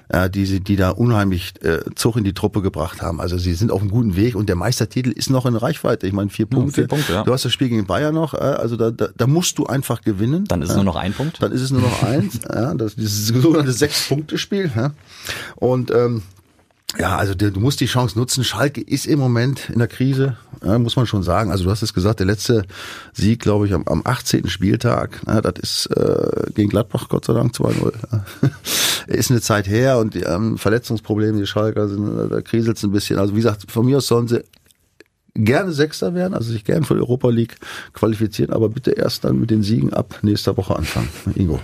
[0.08, 3.20] äh, die, sie, die da unheimlich äh, Zug in die Truppe gebracht haben.
[3.20, 6.06] Also sie sind auf einem guten Weg und der Meistertitel ist noch in Reichweite.
[6.06, 6.72] Ich meine, vier Punkte.
[6.72, 7.22] Vier Punkte ja.
[7.24, 10.02] Du hast das Spiel gegen Bayern noch, äh, also da, da, da musst du einfach
[10.02, 10.44] gewinnen.
[10.46, 11.42] Dann ist es nur noch ein Punkt.
[11.42, 12.40] Dann ist es nur noch eins.
[12.48, 14.70] ja, das, dieses sogenannte Sechs-Punkte-Spiel.
[14.74, 14.92] Ja.
[15.56, 16.22] Und ähm,
[16.96, 18.44] ja, also du musst die Chance nutzen.
[18.44, 21.50] Schalke ist im Moment in der Krise, ja, muss man schon sagen.
[21.50, 22.64] Also du hast es gesagt, der letzte
[23.12, 24.48] Sieg, glaube ich, am, am 18.
[24.48, 27.92] Spieltag, ja, das ist äh, gegen Gladbach, Gott sei Dank 2-0.
[28.10, 28.24] Ja.
[29.06, 33.18] ist eine Zeit her und die haben Verletzungsprobleme, die Schalker sind, da kriselt ein bisschen.
[33.18, 34.42] Also wie gesagt, von mir aus sollen sie
[35.34, 37.56] gerne Sechster werden, also sich gerne für die Europa League
[37.92, 41.10] qualifizieren, aber bitte erst dann mit den Siegen ab nächster Woche anfangen.
[41.34, 41.60] Ingo.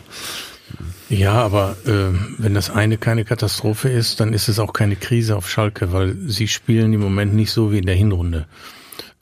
[1.08, 5.36] Ja, aber äh, wenn das eine keine Katastrophe ist, dann ist es auch keine Krise
[5.36, 8.46] auf Schalke, weil sie spielen im Moment nicht so wie in der Hinrunde.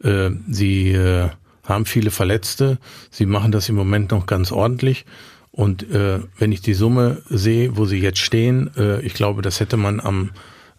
[0.02, 1.28] Äh, sie äh,
[1.64, 2.78] haben viele Verletzte,
[3.10, 5.04] sie machen das im Moment noch ganz ordentlich.
[5.50, 9.60] Und äh, wenn ich die Summe sehe, wo sie jetzt stehen, äh, ich glaube, das
[9.60, 10.30] hätte man am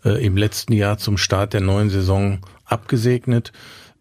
[0.03, 3.51] äh, im letzten Jahr zum Start der neuen Saison abgesegnet.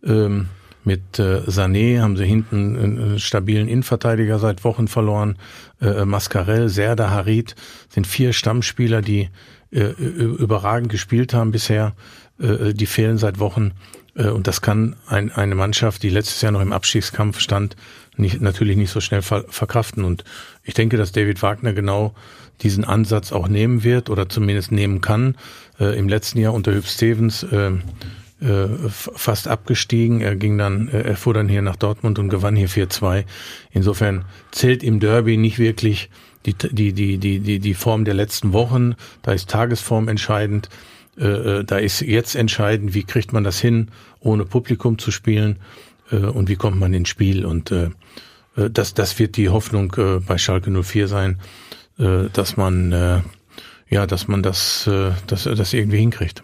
[0.05, 0.49] Ähm,
[0.85, 5.37] mit äh, Sané haben sie hinten einen stabilen Innenverteidiger seit Wochen verloren.
[5.81, 7.55] Äh, Mascarell, Serda, Harit
[7.89, 9.29] sind vier Stammspieler, die
[9.71, 11.95] äh, überragend gespielt haben bisher.
[12.41, 13.73] Äh, die fehlen seit Wochen.
[14.15, 17.77] Äh, und das kann ein, eine Mannschaft, die letztes Jahr noch im Abstiegskampf stand,
[18.17, 20.05] nicht, natürlich nicht so schnell ver verkraften.
[20.05, 20.25] Und
[20.65, 22.15] ich denke, dass David Wagner genau
[22.63, 25.37] diesen Ansatz auch nehmen wird oder zumindest nehmen kann.
[25.81, 27.73] Äh, Im letzten Jahr unter Hüb Stevens äh,
[28.43, 30.21] äh, fast abgestiegen.
[30.21, 33.25] Er ging dann, äh, er fuhr dann hier nach Dortmund und gewann hier 4-2.
[33.71, 36.11] Insofern zählt im Derby nicht wirklich
[36.45, 40.69] die, die, die, die, die, die Form der letzten Wochen, da ist Tagesform entscheidend,
[41.19, 43.89] äh, äh, da ist jetzt entscheidend, wie kriegt man das hin,
[44.21, 45.59] ohne Publikum zu spielen
[46.11, 47.91] äh, und wie kommt man ins Spiel und äh,
[48.57, 51.39] äh das, das wird die Hoffnung äh, bei Schalke 04 sein,
[51.99, 53.21] äh, dass man äh,
[53.93, 56.43] ja, dass man das, äh, das, das irgendwie hinkriegt.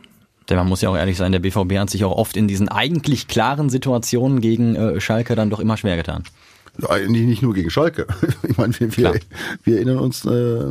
[0.49, 2.69] Denn man muss ja auch ehrlich sein, der BVB hat sich auch oft in diesen
[2.69, 6.25] eigentlich klaren Situationen gegen äh, Schalke dann doch immer schwer getan.
[6.89, 8.07] Eigentlich nicht nur gegen Schalke.
[8.49, 9.21] Ich meine, wir, wir,
[9.65, 10.65] wir erinnern uns äh,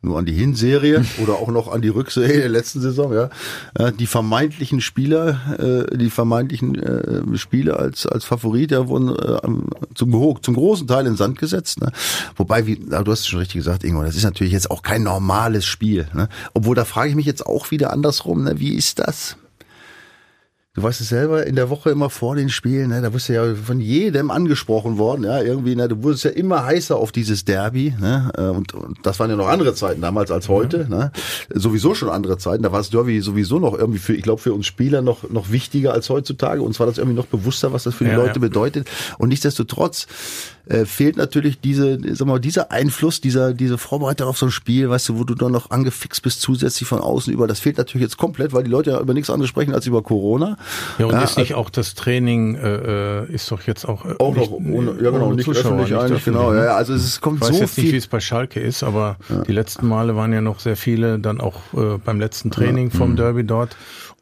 [0.00, 3.30] nur an die Hinserie oder auch noch an die Rückserie der letzten Saison, ja.
[3.98, 9.38] Die vermeintlichen Spieler, äh, die vermeintlichen äh, Spieler als, als Favorit, ja, wurden äh,
[9.94, 11.80] zum, zum großen Teil in Sand gesetzt.
[11.80, 11.92] Ne?
[12.36, 15.02] Wobei, wie, du hast es schon richtig gesagt, Ingo, das ist natürlich jetzt auch kein
[15.02, 16.08] normales Spiel.
[16.14, 16.28] Ne?
[16.54, 18.58] Obwohl, da frage ich mich jetzt auch wieder andersrum, ne?
[18.60, 19.36] wie ist das?
[20.78, 23.34] Du weißt es selber, in der Woche immer vor den Spielen, ne, da wirst du
[23.34, 27.44] ja von jedem angesprochen worden, ja, irgendwie, ne, du wurdest ja immer heißer auf dieses
[27.44, 30.96] Derby, ne, äh, und, und das waren ja noch andere Zeiten damals als heute, ja.
[30.96, 31.12] ne,
[31.52, 34.52] sowieso schon andere Zeiten, da war das Derby sowieso noch irgendwie für, ich glaube, für
[34.52, 37.94] uns Spieler noch, noch wichtiger als heutzutage, uns war das irgendwie noch bewusster, was das
[37.94, 38.40] für die ja, Leute ja.
[38.40, 38.88] bedeutet,
[39.18, 40.06] und nichtsdestotrotz,
[40.68, 44.90] äh, fehlt natürlich diese, sag mal, dieser Einfluss, dieser, diese Vorbereitung auf so ein Spiel,
[44.90, 47.46] weißt du, wo du dann noch angefixt bist zusätzlich von außen über.
[47.46, 50.02] Das fehlt natürlich jetzt komplett, weil die Leute ja über nichts anderes sprechen als über
[50.02, 50.58] Corona.
[50.98, 54.14] Ja, und ja, ist nicht auch das Training, äh, äh ist doch jetzt auch, äh,
[54.18, 56.54] auch noch ohne, ja genau, nicht Zuschauer, öffentlich eigentlich, genau.
[56.54, 57.84] Ja, also es kommt ich weiß so jetzt viel.
[57.84, 59.42] nicht, wie es bei Schalke ist, aber ja.
[59.42, 63.12] die letzten Male waren ja noch sehr viele dann auch äh, beim letzten Training vom
[63.12, 63.16] mhm.
[63.16, 63.76] Derby dort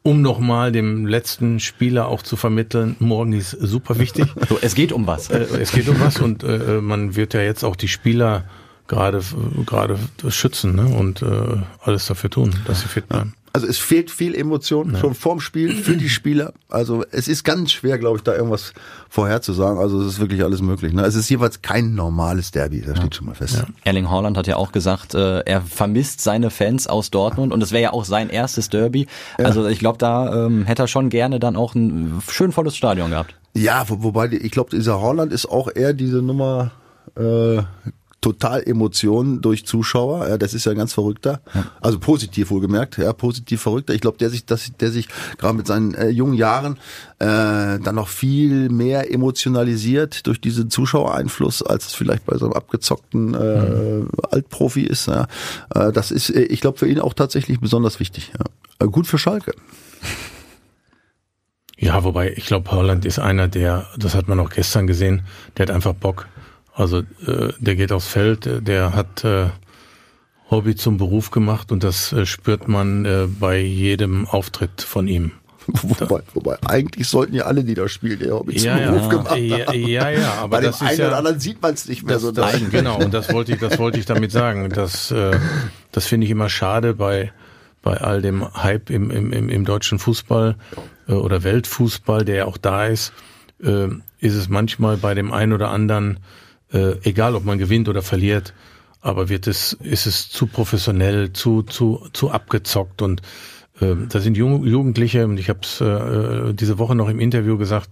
[0.07, 4.27] um nochmal dem letzten Spieler auch zu vermitteln, morgen ist super wichtig.
[4.49, 5.29] So, es geht um was.
[5.31, 8.45] Äh, es geht um was und äh, man wird ja jetzt auch die Spieler
[8.87, 9.21] gerade
[9.67, 10.87] gerade schützen ne?
[10.87, 11.27] und äh,
[11.81, 13.35] alles dafür tun, dass sie fit bleiben.
[13.57, 14.99] Also es fehlt viel Emotion ja.
[14.99, 16.53] schon vorm Spiel für die Spieler.
[16.69, 18.75] Also es ist ganz schwer, glaube ich, da irgendwas
[19.09, 19.79] vorherzusagen.
[19.79, 20.93] Also es ist wirklich alles möglich.
[20.93, 21.01] Ne?
[21.07, 23.57] Es ist jeweils kein normales Derby, das steht schon mal fest.
[23.57, 23.67] Ja.
[23.85, 27.73] Erling Haaland hat ja auch gesagt, äh, er vermisst seine Fans aus Dortmund und es
[27.73, 29.07] wäre ja auch sein erstes Derby.
[29.39, 29.47] Ja.
[29.47, 33.09] Also ich glaube, da ähm, hätte er schon gerne dann auch ein schön volles Stadion
[33.09, 33.35] gehabt.
[33.55, 36.73] Ja, wo, wobei ich glaube, dieser Haaland ist auch eher diese Nummer
[37.17, 37.63] äh,
[38.27, 40.27] total Emotionen durch Zuschauer.
[40.29, 41.41] Ja, das ist ja ein ganz verrückter.
[41.81, 43.95] Also positiv wohlgemerkt, ja, positiv verrückter.
[43.95, 45.07] Ich glaube, der sich, dass, der sich
[45.39, 46.77] gerade mit seinen äh, jungen Jahren
[47.21, 52.55] äh, dann noch viel mehr emotionalisiert durch diesen Zuschauereinfluss, als es vielleicht bei so einem
[52.55, 54.09] abgezockten äh, mhm.
[54.29, 55.07] Altprofi ist.
[55.07, 55.29] Ja.
[55.73, 58.33] Äh, das ist, äh, ich glaube, für ihn auch tatsächlich besonders wichtig.
[58.37, 58.85] Ja.
[58.85, 59.53] Äh, gut für Schalke.
[61.79, 65.23] Ja, wobei ich glaube, Holland ist einer, der, das hat man auch gestern gesehen,
[65.57, 66.27] der hat einfach Bock.
[66.77, 69.47] Also äh, der geht aufs Feld, der hat äh,
[70.51, 75.33] Hobby zum Beruf gemacht und das äh, spürt man äh, bei jedem Auftritt von ihm.
[75.83, 79.09] Wobei, wobei, eigentlich sollten ja alle, die da spielen, ihr Hobby ja, zum ja, Beruf
[79.09, 79.45] gemacht haben.
[79.45, 82.05] Ja, ja, ja aber Bei das dem einen ja, oder anderen sieht man es nicht
[82.05, 82.31] mehr das, so.
[82.31, 84.69] Das, genau, und das wollte ich, das wollte ich damit sagen.
[84.69, 85.37] Das, äh,
[85.91, 87.33] das finde ich immer schade bei
[87.87, 90.57] bei all dem Hype im, im, im, im deutschen Fußball
[91.09, 93.13] äh, oder Weltfußball, der ja auch da ist,
[93.63, 93.87] äh,
[94.19, 96.19] ist es manchmal bei dem einen oder anderen
[96.77, 98.53] äh, egal ob man gewinnt oder verliert,
[99.01, 103.23] aber wird es, ist es zu professionell, zu, zu, zu abgezockt und
[103.81, 107.57] äh, da sind Jung, Jugendliche, und ich habe es äh, diese Woche noch im Interview
[107.57, 107.91] gesagt,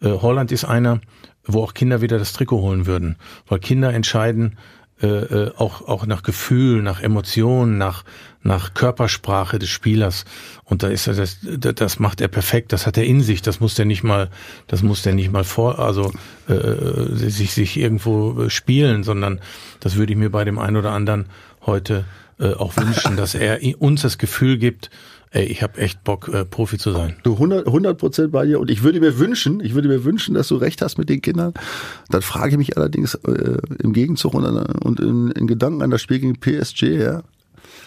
[0.00, 1.00] äh, Holland ist einer,
[1.46, 3.16] wo auch Kinder wieder das Trikot holen würden,
[3.48, 4.56] weil Kinder entscheiden,
[5.04, 8.04] äh, äh, auch, auch nach Gefühl, nach Emotionen, nach,
[8.42, 10.24] nach Körpersprache des Spielers.
[10.64, 13.60] Und da ist er, das, das macht er perfekt, das hat er in sich, das
[13.60, 14.30] muss der nicht mal,
[14.66, 16.10] das muss der nicht mal vor, also
[16.48, 19.40] äh, sich, sich irgendwo spielen, sondern
[19.80, 21.26] das würde ich mir bei dem einen oder anderen
[21.66, 22.06] heute
[22.38, 24.90] äh, auch wünschen, dass er uns das Gefühl gibt,
[25.30, 27.16] ey, ich habe echt Bock, äh, Profi zu sein.
[27.22, 30.48] Du 100 Prozent bei dir und ich würde mir wünschen, ich würde mir wünschen, dass
[30.48, 31.52] du recht hast mit den Kindern.
[32.08, 36.02] Dann frage ich mich allerdings äh, im Gegenzug und, und in, in, Gedanken an das
[36.02, 37.22] Spiel gegen PSG, ja.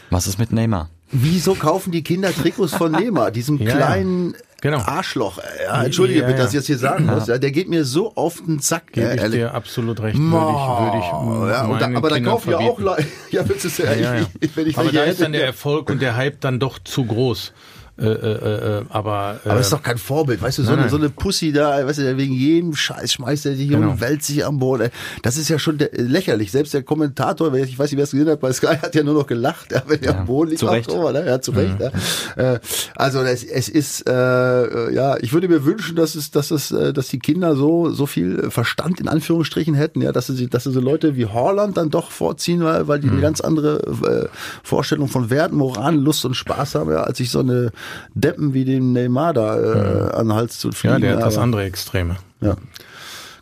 [0.10, 0.89] Was ist mit Neymar?
[1.12, 4.80] Wieso kaufen die Kinder Trikots von Neymar, diesem ja, kleinen genau.
[4.80, 5.39] Arschloch?
[5.63, 7.28] Ja, entschuldige ja, bitte, dass ich das hier sagen muss.
[7.28, 8.93] Ja, der geht mir so auf den Sack.
[8.93, 10.17] Gebe ich dir absolut recht.
[10.17, 12.80] Würde ich, würde ich ja, da, aber da kaufen ja auch
[13.32, 14.26] ja, willst du ja, ja, ja.
[14.56, 17.54] wenn ich aber da ist dann der Erfolg und der Hype dann doch zu groß.
[17.99, 20.89] Äh, äh, äh, aber äh, aber ist doch kein Vorbild, weißt du, so, nein, eine,
[20.89, 23.91] so eine Pussy da, weißt du, wegen jedem Scheiß schmeißt er sich genau.
[23.91, 24.89] und wälzt sich am Boden.
[25.23, 26.51] Das ist ja schon der, lächerlich.
[26.51, 29.15] Selbst der Kommentator, ich weiß nicht, wer es gesehen hat, bei Sky hat ja nur
[29.15, 30.60] noch gelacht, ja, wenn er ja, am Boden liegt.
[30.60, 30.91] Zu Recht.
[30.91, 31.25] Oh, ne?
[31.25, 31.79] Ja, zu Recht.
[31.79, 31.91] Ja.
[32.38, 32.60] Ja.
[32.95, 36.93] Also es, es ist, äh, ja, ich würde mir wünschen, dass es, dass es, äh,
[36.93, 40.71] dass die Kinder so so viel Verstand in Anführungsstrichen hätten, ja, dass sie, dass sie
[40.71, 43.13] so Leute wie Horland dann doch vorziehen, weil, weil die mhm.
[43.13, 44.27] eine ganz andere äh,
[44.63, 47.71] Vorstellung von Werten, Moral, Lust und Spaß haben, ja, als ich so eine
[48.13, 50.12] Deppen wie den Neymar da äh, mhm.
[50.12, 50.95] an den Hals zu fliegen.
[50.95, 52.17] Ja, der hat das andere Extreme.
[52.41, 52.56] Ja.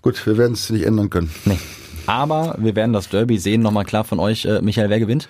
[0.01, 1.31] Gut, wir werden es nicht ändern können.
[1.45, 1.59] Nee.
[2.07, 3.61] Aber wir werden das Derby sehen.
[3.61, 5.27] Nochmal klar von euch, äh, Michael, wer gewinnt?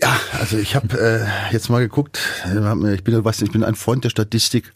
[0.00, 2.20] Ja, also ich habe äh, jetzt mal geguckt.
[2.94, 4.72] Ich bin, weißt du, ich bin ein Freund der Statistik.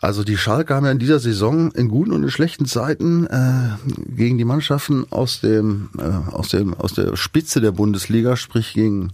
[0.00, 3.70] Also die Schalke haben ja in dieser Saison in guten und in schlechten Zeiten äh,
[4.16, 9.12] gegen die Mannschaften aus dem äh, aus dem aus der Spitze der Bundesliga, sprich gegen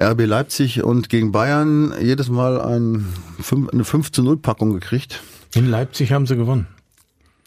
[0.00, 3.06] RB Leipzig und gegen Bayern jedes Mal ein,
[3.72, 5.20] eine 5 zu 0 Packung gekriegt.
[5.54, 6.68] In Leipzig haben sie gewonnen.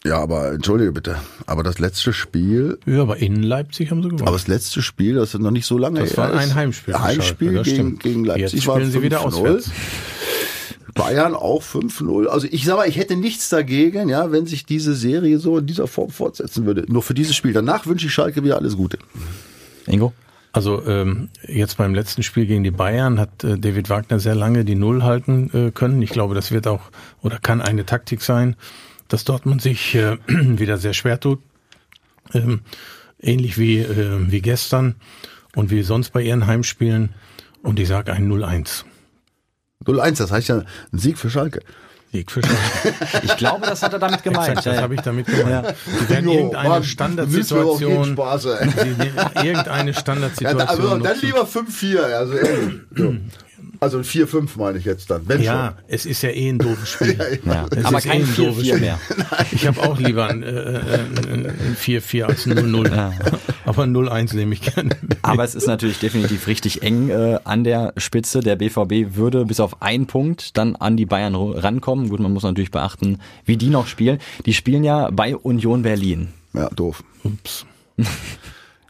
[0.04, 2.78] Ja, aber entschuldige bitte, aber das letzte Spiel.
[2.86, 4.26] Ja, aber in Leipzig haben sie gewonnen.
[4.26, 6.98] Aber das letzte Spiel, das ist noch nicht so lange Das war ein Heimspiel.
[6.98, 9.24] Heimspiel Schalke, das gegen, gegen Leipzig Jetzt war spielen sie wieder 5-0.
[9.24, 9.70] auswärts.
[10.94, 12.26] Bayern auch 5-0.
[12.26, 15.66] Also ich sag mal, ich hätte nichts dagegen, ja, wenn sich diese Serie so in
[15.66, 16.84] dieser Form fortsetzen würde.
[16.88, 17.52] Nur für dieses Spiel.
[17.52, 18.98] Danach wünsche ich Schalke wieder alles Gute.
[19.86, 20.12] Ingo?
[20.52, 24.66] Also ähm, jetzt beim letzten Spiel gegen die Bayern hat äh, David Wagner sehr lange
[24.66, 26.02] die Null halten äh, können.
[26.02, 26.90] Ich glaube, das wird auch
[27.22, 28.56] oder kann eine Taktik sein,
[29.08, 31.40] dass Dortmund sich äh, wieder sehr schwer tut.
[32.34, 32.60] Ähm,
[33.18, 34.96] ähnlich wie, äh, wie gestern
[35.54, 37.14] und wie sonst bei ihren Heimspielen.
[37.62, 38.84] Und ich sage ein 0-1.
[39.84, 41.60] 0-1, das heißt ja ein Sieg für Schalke.
[42.12, 42.40] Schalke.
[43.22, 44.48] Ich glaube, das hat er damit gemeint.
[44.50, 45.74] Exakt, das habe ich damit gemeint.
[46.00, 48.44] Sie werden Jo, irgendeine Mann, Standardsituation, Spaß,
[49.42, 50.58] irgendeine Ja, Standardsituation.
[50.58, 52.34] da, also dann lieber 5-4, also
[53.62, 53.80] ehrlich.
[53.80, 53.98] So.
[53.98, 55.22] Also 4-5 meine ich jetzt dann.
[55.28, 57.40] Wenn Ja, es ist ja eh ein doofes Spiel.
[57.44, 57.66] Ja.
[57.70, 58.80] Es Aber ist kein eh ein doofes 4-4 Spiel.
[58.80, 58.98] mehr.
[59.52, 60.98] Ich habe auch lieber ein, äh, äh,
[61.32, 63.12] ein 4-4 als ein 0-0.
[63.64, 64.90] Aber ein 0-1 nehme ich gerne.
[65.22, 68.40] Aber es ist natürlich definitiv richtig eng äh, an der Spitze.
[68.40, 72.08] Der BVB würde bis auf einen Punkt dann an die Bayern rankommen.
[72.08, 74.18] Gut, man muss natürlich beachten, wie die noch spielen.
[74.46, 76.28] Die spielen ja bei Union Berlin.
[76.52, 76.62] schon.
[76.62, 77.02] Ja, doof.
[77.24, 77.66] Ups.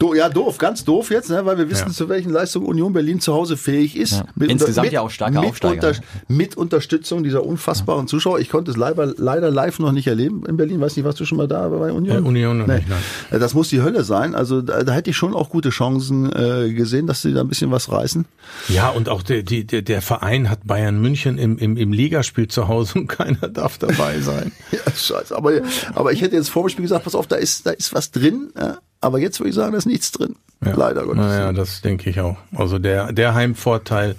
[0.03, 1.93] Do, ja, doof, ganz doof jetzt, ne, weil wir wissen, Ja.
[1.93, 4.11] zu welchen Leistungen Union Berlin zu Hause fähig ist.
[4.11, 4.25] Ja.
[4.45, 5.87] Insgesamt ja auch starke mit, Aufsteiger.
[5.87, 8.39] unter, mit Unterstützung dieser unfassbaren Zuschauer.
[8.39, 10.81] Ich konnte es leider, leider live noch nicht erleben in Berlin.
[10.81, 12.17] Weiß nicht, warst du schon mal da bei Union?
[12.17, 12.99] Äh, Union noch nicht, nein.
[13.31, 14.35] Äh, Das muss die Hölle sein.
[14.35, 17.47] Also da, da hätte ich schon auch gute Chancen äh, gesehen, dass sie da ein
[17.47, 18.25] bisschen was reißen.
[18.67, 22.49] Ja, und auch der, die, der, der Verein hat Bayern München im, im, im Ligaspiel
[22.49, 24.51] zu Hause und keiner darf dabei sein.
[24.73, 25.35] Ja, scheiße.
[25.35, 25.51] Aber,
[25.93, 28.09] aber ich hätte jetzt vor dem Spiel gesagt, pass auf, da ist, da ist was
[28.11, 28.49] drin.
[28.57, 28.79] Ja?
[29.03, 30.35] Aber jetzt würde ich sagen, da ist nichts drin.
[30.61, 31.17] Leider Gottes.
[31.25, 32.37] Naja, das denke ich auch.
[32.55, 34.15] Also der, der Heimvorteil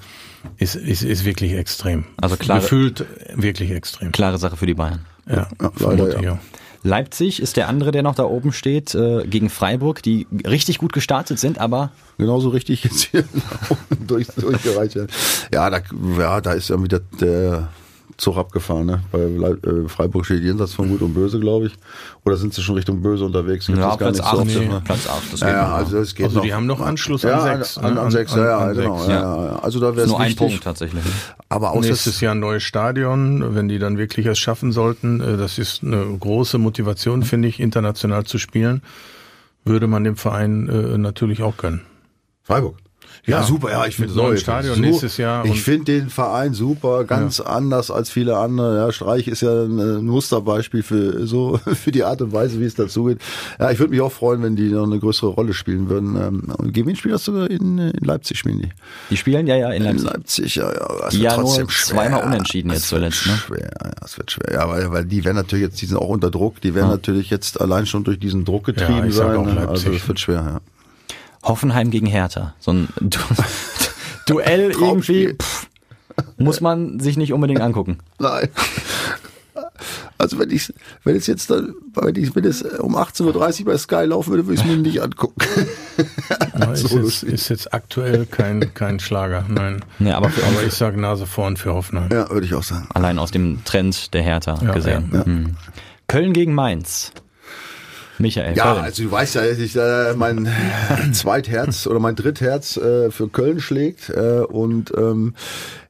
[0.59, 2.05] ist, ist, ist wirklich extrem.
[2.21, 4.13] Also klare- Gefühlt wirklich extrem.
[4.13, 5.07] Klare Sache für die Bayern.
[5.27, 6.39] Ja, Ja, leider, ja.
[6.83, 10.93] Leipzig ist der andere, der noch da oben steht, äh, gegen Freiburg, die richtig gut
[10.93, 14.97] gestartet sind, aber genauso richtig jetzt hier nach unten durch, durchgereicht.
[15.51, 15.81] Ja, da,
[16.19, 17.69] ja, da ist irgendwie der, der
[18.17, 18.87] Zug abgefahren.
[18.87, 19.01] Ne?
[19.13, 21.73] Bei äh, Freiburg steht jenseits von Gut und Böse, glaube ich.
[22.25, 23.67] Oder sind sie schon Richtung Böse unterwegs?
[23.67, 24.83] Gibt ja, das Platz nicht so 8, oft, ne?
[24.85, 25.75] Platz 8, das Ja, geht ja, noch.
[25.75, 26.45] also es geht Also noch.
[26.45, 27.79] die haben noch Anschluss ja, an sechs.
[27.79, 27.91] An, ne?
[28.01, 29.05] an, an sechs, ja, ja, an genau.
[29.09, 29.13] Ja,
[29.47, 29.59] ja.
[29.61, 30.39] Also da wäre es nur ein wichtig.
[30.39, 31.03] Punkt tatsächlich.
[31.49, 35.21] Aber auch das, Nächstes Jahr ein neues Stadion, wenn die dann wirklich es schaffen sollten,
[35.21, 38.83] äh, das ist eine große Motivation, finde ich, international zu spielen,
[39.65, 41.81] würde man dem Verein äh, natürlich auch gönnen.
[42.43, 42.77] Freiburg.
[43.27, 47.05] Ja, Ja, super, ja, ich finde neuem Stadion nächstes Jahr Ich finde den Verein super,
[47.05, 48.77] ganz anders als viele andere.
[48.77, 52.65] Ja, Streich ist ja ein, äh, Musterbeispiel für so für die Art und Weise, wie
[52.65, 53.21] es dazu geht.
[53.59, 56.17] Ja, ich würde mich auch freuen, wenn die noch eine größere Rolle spielen würden.
[56.17, 58.69] Ähm, gegen wen spielt das sogar in, äh, in Leipzig spielen die?
[59.11, 60.05] Die spielen ja ja in In Leipzig.
[60.05, 60.89] Leipzig, ja, ja.
[61.01, 61.97] Das wird ja trotzdem schwer.
[61.97, 63.37] zweimal unentschieden jetzt Das wird zuletzt, ne?
[63.39, 64.53] Schwer, ja, das wird schwer.
[64.53, 66.61] Ja, weil, weil die werden natürlich jetzt, die sind auch unter Druck.
[66.61, 69.37] Die werden natürlich jetzt allein schon durch diesen Druck getrieben Ja, ich sag sein.
[69.39, 69.55] auch ne?
[69.55, 69.87] Leipzig.
[69.87, 70.35] Also es wird schwer.
[70.35, 70.74] Ja.
[71.45, 72.55] Hoffenheim gegen Hertha.
[72.61, 72.89] So ein
[74.27, 75.67] Du Duell irgendwie pff,
[76.39, 77.99] muss man sich nicht unbedingt angucken.
[78.19, 78.49] Nein.
[80.17, 83.77] Also wenn ich, wenn es jetzt dann, wenn ich, wenn es um 18.30 Uhr bei
[83.79, 85.41] Sky laufen würde, würde ich es mir nicht angucken.
[86.59, 89.85] Ja, ist, So jetzt, ist jetzt aktuell kein, kein Schlager, nein.
[90.01, 92.09] Ja, aber für, Aber ich sage Nase vorn für Hoffenheim.
[92.13, 92.89] Ja, würde ich auch sagen.
[92.95, 95.11] allein aus dem Trend der Hertha Ja, gesehen.
[95.13, 95.25] ja, ja.
[95.27, 95.57] Mhm.
[96.09, 97.13] Köln gegen Mainz.
[98.19, 98.57] Michael.
[98.57, 98.85] Ja, Köln.
[98.85, 100.49] also du weißt ja, dass ich äh, mein
[101.13, 105.35] Zweitherz oder mein Drittherz äh, für Köln schlägt äh, und ähm,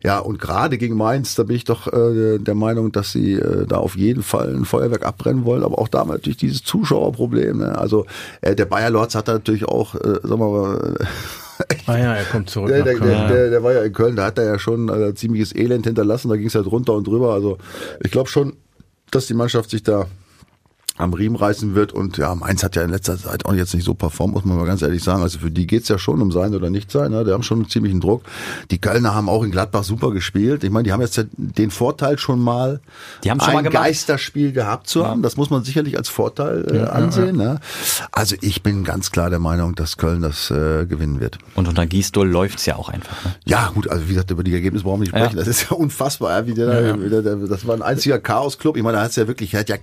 [0.02, 3.66] ja und gerade gegen Mainz, da bin ich doch äh, der Meinung, dass sie äh,
[3.66, 7.58] da auf jeden Fall ein Feuerwerk abbrennen wollen, aber auch da natürlich dieses Zuschauerproblem.
[7.58, 7.76] Ne?
[7.78, 8.06] Also
[8.40, 10.94] äh, der Bayer Lorz hat da natürlich auch, äh, sagen wir mal,
[11.86, 13.10] Ah ja, er kommt zurück Der, nach der, Köln.
[13.10, 15.86] der, der, der war ja in Köln, da hat er ja schon äh, ziemliches Elend
[15.86, 17.32] hinterlassen, da ging es halt runter und drüber.
[17.32, 17.58] Also
[18.02, 18.54] ich glaube schon,
[19.12, 20.06] dass die Mannschaft sich da
[20.96, 23.84] am Riemen reißen wird und ja, Mainz hat ja in letzter Zeit auch jetzt nicht
[23.84, 25.22] so performt, muss man mal ganz ehrlich sagen.
[25.22, 27.24] Also für die geht's ja schon um sein oder nicht sein, ne?
[27.24, 28.22] die haben schon einen ziemlichen Druck.
[28.70, 30.62] Die Kölner haben auch in Gladbach super gespielt.
[30.62, 32.80] Ich meine, die haben jetzt den Vorteil schon mal,
[33.24, 33.70] Die haben's schon ein mal.
[33.70, 35.22] Geisterspiel gehabt zu haben.
[35.22, 37.36] Das muss man sicherlich als Vorteil äh, ansehen.
[37.36, 37.58] Ne?
[38.12, 41.38] Also ich bin ganz klar der Meinung, dass Köln das äh, gewinnen wird.
[41.56, 43.24] Und unter Gisdol läuft's ja auch einfach.
[43.24, 43.34] Ne?
[43.46, 45.38] Ja, gut, also wie gesagt, über die Ergebnisse brauchen wir nicht sprechen.
[45.38, 45.44] Ja.
[45.44, 46.38] Das ist ja unfassbar.
[46.38, 48.76] Ja, wie der, der, der, das war ein einziger Chaos-Club.
[48.76, 49.76] Ich meine, da hat's ja wirklich, er hat ja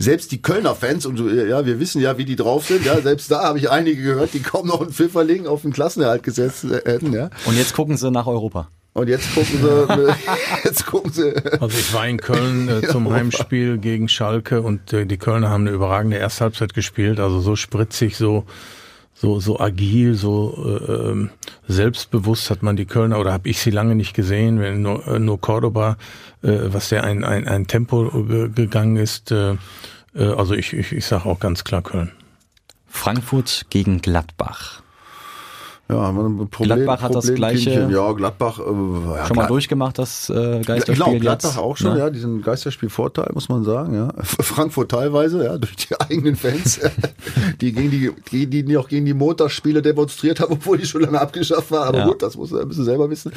[0.00, 3.30] selbst die Kölner Fans, und ja, wir wissen ja, wie die drauf sind, ja, selbst
[3.30, 7.12] da habe ich einige gehört, die kaum noch einen Pfifferling auf den Klassenerhalt gesetzt hätten,
[7.12, 7.28] ja.
[7.44, 8.68] Und jetzt gucken sie nach Europa.
[8.94, 10.14] Und jetzt gucken sie,
[10.64, 11.34] jetzt gucken sie.
[11.60, 15.66] Also ich war in Köln äh, zum Heimspiel gegen Schalke und äh, die Kölner haben
[15.66, 18.46] eine überragende Ersthalbzeit gespielt, also so spritzig, so
[19.20, 21.30] so so agil, so äh, ähm,
[21.68, 25.18] selbstbewusst hat man die Kölner oder habe ich sie lange nicht gesehen, wenn nur, äh,
[25.18, 25.98] nur Cordoba,
[26.42, 29.30] äh, was der ein ein, ein Tempo äh, gegangen ist.
[29.30, 29.56] Äh,
[30.14, 32.12] äh, also ich ich, ich sage auch ganz klar Köln.
[32.86, 34.82] Frankfurt gegen Gladbach.
[35.90, 37.88] Ja, Problem, Gladbach hat das gleiche-.
[37.90, 38.58] Ja, Gladbach.
[38.58, 38.62] Äh,
[39.16, 41.20] ja, Schon mal durchgemacht, das äh, Geisterspiel Genau, jetzt.
[41.22, 41.98] Gladbach auch schon, ne?
[41.98, 44.12] ja, diesen Geisterspielvorteil, muss man sagen, ja.
[44.22, 46.80] Frankfurt teilweise, ja, durch die eigenen Fans,
[47.60, 51.20] die gegen die, die, die auch gegen die Montagsspiele demonstriert haben, obwohl die schon lange
[51.20, 51.88] abgeschafft waren.
[51.88, 52.06] Aber Ja.
[52.06, 53.32] gut, das muss müssen sie selber wissen.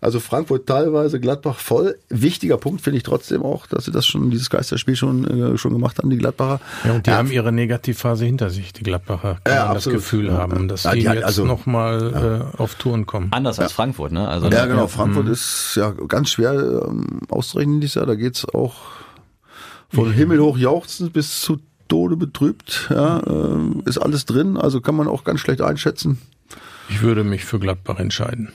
[0.00, 1.96] Also Frankfurt teilweise, Gladbach voll.
[2.08, 5.72] Wichtiger Punkt finde ich trotzdem auch, dass sie das schon, dieses Geisterspiel schon, äh, schon
[5.72, 6.60] gemacht haben, die Gladbacher.
[6.84, 9.88] Ja, und die haben ihre Negativphase hinter sich, die Gladbacher, kann Ja, man das.
[9.88, 10.66] Gefühl Ja, haben, ja.
[10.66, 13.28] dass Ja, die, die jetzt also- nochmal äh, auf Touren kommen.
[13.32, 14.28] Anders als Frankfurt, ne?
[14.28, 14.86] Also Ja, genau.
[14.86, 16.52] Frankfurt ist ja ganz schwer
[16.86, 18.06] ähm, auszurechnen dieses Jahr.
[18.06, 18.76] Da geht's auch
[19.90, 22.88] von Himmel hoch jauchzend bis zu Tode betrübt.
[22.90, 24.56] Ja, ähm, ist alles drin.
[24.56, 26.18] Also kann man auch ganz schlecht einschätzen.
[26.90, 28.52] Ich würde mich für Gladbach entscheiden.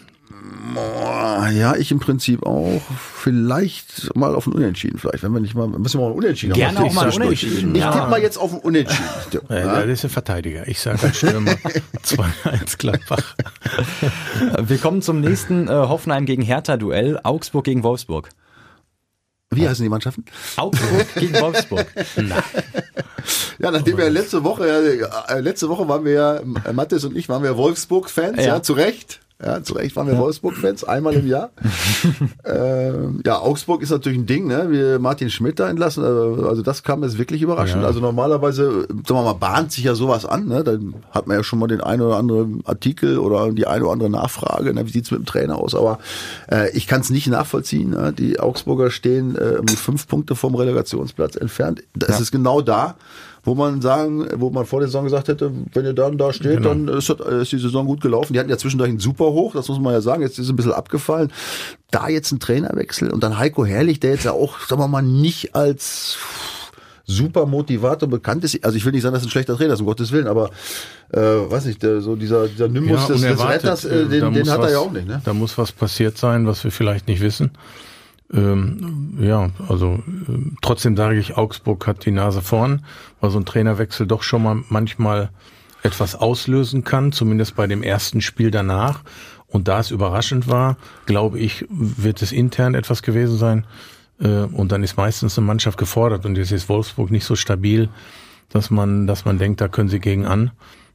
[1.54, 2.82] Ja, ich im Prinzip auch.
[3.16, 4.98] Vielleicht mal auf ein Unentschieden.
[4.98, 6.88] Vielleicht, wenn wir nicht mal, müssen wir mal ein Unentschieden Gerne haben.
[6.88, 7.10] auch mal.
[7.10, 7.76] Unentschieden.
[7.76, 9.04] Ich tippe mal jetzt auf ein Unentschieden.
[9.50, 9.82] Ja, Ja.
[9.82, 10.68] Das ist ein Verteidiger.
[10.68, 11.52] Ich sage als Stürmer
[12.06, 13.36] 2-1 Gladbach.
[14.62, 18.30] Wir kommen zum nächsten äh, Hoffenheim gegen Hertha-Duell, Augsburg gegen Wolfsburg.
[19.52, 20.26] Wie heißen die Mannschaften?
[20.58, 21.86] Augsburg gegen Wolfsburg.
[23.60, 24.68] Ja, nachdem wir letzte Woche,
[25.30, 28.44] äh, letzte Woche waren wir ja, äh, Mathis und ich waren wir Wolfsburg-Fans, ja.
[28.56, 28.64] Ja.
[28.64, 29.22] zu Recht.
[29.44, 31.52] Ja, zu Recht waren wir Wolfsburg-Fans, einmal im Jahr.
[32.46, 34.68] ähm, ja, Augsburg ist natürlich ein Ding, ne?
[34.70, 37.82] Wir Martin Schmidt da entlassen, also also das kam jetzt wirklich überraschend.
[37.82, 37.88] Ja.
[37.88, 40.64] Also normalerweise, sagen wir mal, bahnt sich ja sowas an, ne?
[40.64, 43.94] Dann hat man ja schon mal den einen oder anderen Artikel oder die eine oder
[43.94, 44.86] andere Nachfrage, ne?
[44.86, 45.76] wie sieht's mit dem Trainer aus?
[45.76, 46.00] Aber
[46.52, 47.92] äh, ich kann es nicht nachvollziehen.
[47.92, 48.14] Ne?
[48.14, 51.84] Die Augsburger stehen äh, fünf Punkte vom Relegationsplatz entfernt.
[51.94, 52.96] Das ist genau da,
[53.46, 56.58] wo man sagen, wo man vor der Saison gesagt hätte, wenn ihr dann da steht,
[56.58, 56.70] Genau.
[56.70, 58.32] dann ist, ist die Saison gut gelaufen.
[58.34, 60.22] Die hatten ja zwischendurch einen super hoch, das muss man ja sagen.
[60.22, 61.32] Jetzt ist es ein bisschen abgefallen.
[61.92, 65.02] Da jetzt ein Trainerwechsel und dann Heiko Herrlich, der jetzt ja auch, sagen wir mal,
[65.02, 66.18] nicht als
[67.06, 68.64] super Motivator bekannt ist.
[68.64, 70.50] Also ich will nicht sagen, dass er ein schlechter Trainer ist, um Gottes Willen, aber
[71.12, 73.64] äh, weiß nicht, der, so dieser, dieser Nimbus des, des unerwartet.
[73.66, 75.06] Retters, äh, den, den hat er was- ja auch nicht.
[75.08, 75.22] Ne?
[75.26, 77.52] Da muss was passiert sein, was wir vielleicht nicht wissen.
[78.34, 82.84] Ähm, ja, also äh, trotzdem sage ich, Augsburg hat die Nase vorn,
[83.22, 85.30] weil so ein Trainerwechsel doch schon mal manchmal
[85.84, 89.04] etwas auslösen kann, zumindest bei dem ersten Spiel danach.
[89.48, 93.68] Und da es überraschend war, glaube ich, wird es intern etwas gewesen sein.
[94.20, 97.90] Äh, Und dann ist meistens eine Mannschaft gefordert und jetzt ist Wolfsburg nicht so stabil,
[98.50, 100.52] dass man, dass man denkt, da können sie gegen an.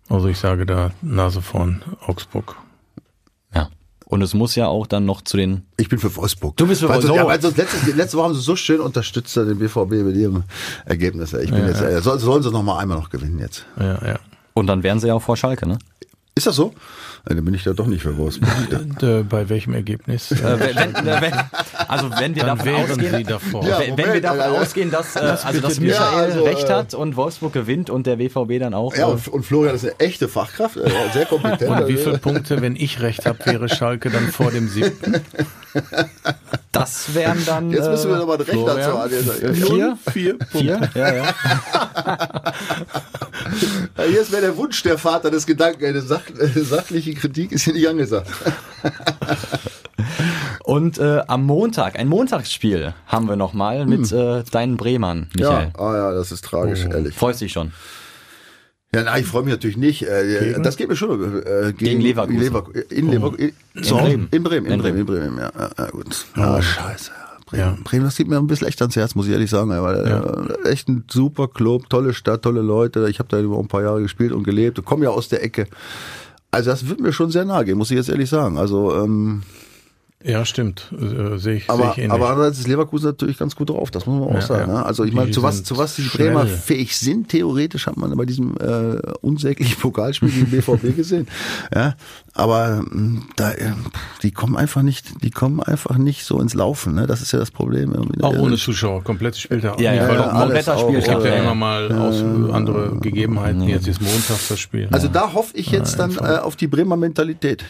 [0.09, 2.57] Also ich sage da Nase vorn Augsburg.
[4.09, 4.13] Ja.
[4.13, 6.57] Und es muss ja auch dann noch zu den Ich bin für Wolfsburg.
[6.57, 7.17] Du bist für weil so, Wolfsburg.
[7.17, 7.57] Ja, weil sonst
[7.97, 10.45] letzte, Woche haben sie so schön unterstützt, den BVB mit ihrem
[10.87, 11.33] Ergebnis.
[11.35, 13.67] Ich bin jetzt, äh, soll, sollen sie noch mal einmal noch gewinnen jetzt.
[13.79, 14.19] Ja, ja.
[14.55, 15.79] und dann wären sie ja auch vor Schalke, ne?
[16.39, 16.73] Ist das so?
[17.29, 18.49] Äh, Dann bin ich da doch nicht für Wolfsburg.
[18.71, 20.31] Und, äh, bei welchem Ergebnis?
[20.31, 21.33] Äh, wenn, wenn, äh, wenn,
[21.89, 23.67] also wenn wir Dann davon wären ausgehen, sie davor.
[23.67, 24.61] Ja, wenn, wenn wir davon Alter.
[24.63, 28.07] ausgehen, dass, äh, also dass Michael Ja, also, recht äh, hat und Wolfsburg gewinnt und
[28.07, 28.95] der WVB dann auch.
[28.95, 31.63] ja, äh, und, und Florian ist eine echte Fachkraft, äh, sehr kompetent.
[31.71, 35.17] Und wie Also, viele Punkte, wenn ich recht habe, wäre Schalke dann vor dem siebten?
[36.81, 38.97] das wären dann Jetzt müssen wir äh, noch mal einen Rechner Florian?
[38.97, 39.55] Anlese.
[39.55, 40.59] vier, Vier Punkte.
[40.59, 41.35] vier, ja, ja.
[44.21, 45.85] Ist mir der Wunsch der Vater des Gedanken.
[45.85, 46.23] Eine sach,
[46.55, 48.29] sachliche Kritik ist hier nicht angesagt.
[50.65, 55.73] Und äh, am Montag, ein Montagsspiel haben wir nochmal mit äh, deinen Bremern, Michael.
[55.75, 57.15] Ja, ah, ja, das ist tragisch, ehrlich.
[57.15, 57.73] Freust dich schon.
[58.95, 60.03] Ja, nein, ich freue mich natürlich nicht.
[60.03, 60.63] Äh, Gegen?
[60.63, 62.41] Das geht mir schon äh, gegen, Gegen Leverkusen.
[62.41, 63.53] Lever in Leverkusen.
[63.75, 64.03] In, Hause?
[64.03, 64.29] Bremen.
[64.31, 64.67] In Bremen.
[64.67, 64.99] In In Bremen.
[64.99, 66.27] In Bremen, ja, ja, ja gut.
[66.35, 67.11] Ah, scheiße.
[67.45, 67.63] Bremen.
[67.63, 67.77] Ja.
[67.85, 69.71] Bremen, das geht mir ein bisschen echt ans Herz, muss ich ehrlich sagen.
[69.71, 70.07] Weil,
[70.65, 73.09] äh, echt ein super Club, tolle Stadt, tolle Leute.
[73.11, 74.79] Ich habe da über ein paar Jahre gespielt und gelebt.
[74.79, 75.67] Ich komme ja aus der Ecke.
[76.51, 78.57] Also das wird mir schon sehr nahe gehen, muss ich jetzt ehrlich sagen.
[78.57, 79.43] Also ähm,
[80.25, 80.93] Ja, stimmt.
[80.93, 82.11] Äh, sehe ich, aber, ich ähnlich.
[82.13, 84.71] aber andererseits ist Leverkusen natürlich ganz gut drauf, das muss man auch Ja, sagen.
[84.73, 84.79] ja.
[84.81, 84.85] Ne?
[84.87, 86.29] Also ich meine, zu was, zu was die schnell.
[86.33, 91.29] Bremer fähig sind, theoretisch hat man bei diesem äh, unsäglichen Pokalspiel gegen BVB gesehen.
[91.73, 91.95] Ja,
[92.35, 93.73] aber mh, da, äh,
[94.25, 96.97] die kommen einfach nicht, die kommen einfach nicht so ins Laufen.
[96.97, 97.07] Ne?
[97.07, 97.93] Das ist ja das Problem.
[97.95, 98.21] irgendwie.
[98.25, 99.81] auch ohne Äh, Zuschauer, komplettes Spieltag.
[99.81, 100.97] Ja, ja, Weil ja, doch- alles Wetterspiel.
[100.99, 101.55] Es gibt ja Ja, immer ja.
[101.55, 103.63] mal aus, andere Gegebenheiten.
[103.63, 104.89] Jetzt ist Montag das Spiel.
[104.91, 107.65] Also da hoffe ich jetzt dann äh, auf die Bremer Mentalität.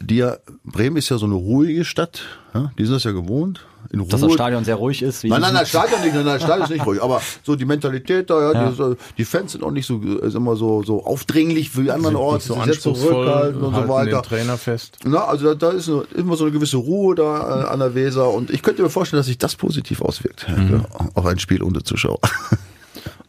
[0.00, 2.20] Die ja, Bremen ist ja so eine ruhige Stadt,
[2.54, 2.70] ja?
[2.78, 3.64] die sind das ja gewohnt.
[3.90, 4.08] in Ruhe.
[4.08, 5.24] Dass das Stadion sehr ruhig ist.
[5.24, 7.02] Nein, nein, nein, Stadion nicht, nein, nein, Stadion ist nicht ruhig.
[7.02, 10.56] Aber so die Mentalität da, ja, Die, die, Fans sind auch nicht so, ist immer
[10.56, 14.20] so, so aufdringlich wie anderen Orten, so sie zurückhalten und so weiter.
[14.20, 14.98] Den Trainer fest.
[15.04, 17.94] Na, also da, da ist eine, immer so eine gewisse Ruhe da äh, an der
[17.94, 20.84] Weser und ich könnte mir vorstellen, dass sich das positiv auswirkt mhm.
[21.14, 22.20] auf ein Spiel ohne Zuschauer.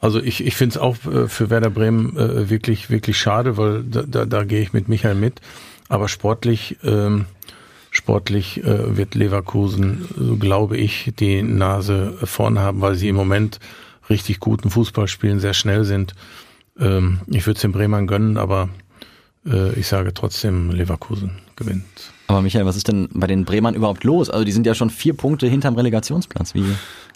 [0.02, 3.84] Also ich, ich finde es auch äh, für Werder Bremen äh, wirklich, wirklich schade, weil
[3.84, 5.42] da, da, da gehe ich mit Michael mit.
[5.90, 7.26] Aber sportlich, ähm,
[8.00, 13.60] sportlich äh, wird Leverkusen, so glaube ich, die Nase vorn haben, weil sie im Moment
[14.10, 16.16] richtig guten Fußball spielen, sehr schnell sind.
[16.80, 18.70] Ähm, ich würde es den Bremern gönnen, aber
[19.46, 22.14] äh, ich sage trotzdem, Leverkusen gewinnt.
[22.30, 24.30] Aber Michael, was ist denn bei den Bremern überhaupt los?
[24.30, 26.54] Also die sind ja schon vier Punkte hinterm Relegationsplatz.
[26.54, 26.64] Wie?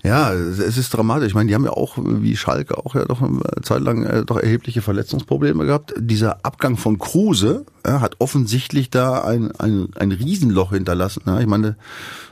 [0.01, 1.27] Ja, es ist dramatisch.
[1.27, 4.25] Ich meine, die haben ja auch, wie Schalke, auch ja doch eine Zeit lang äh,
[4.25, 5.93] doch erhebliche Verletzungsprobleme gehabt.
[5.99, 11.21] Dieser Abgang von Kruse ja, hat offensichtlich da ein, ein, ein Riesenloch hinterlassen.
[11.27, 11.77] Ja, ich meine,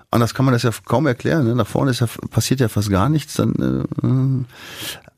[0.10, 1.46] anders kann man das ja kaum erklären.
[1.46, 1.54] Ne?
[1.54, 3.36] Nach vorne ist ja, passiert ja fast gar nichts.
[3.36, 4.44] Dann, äh, äh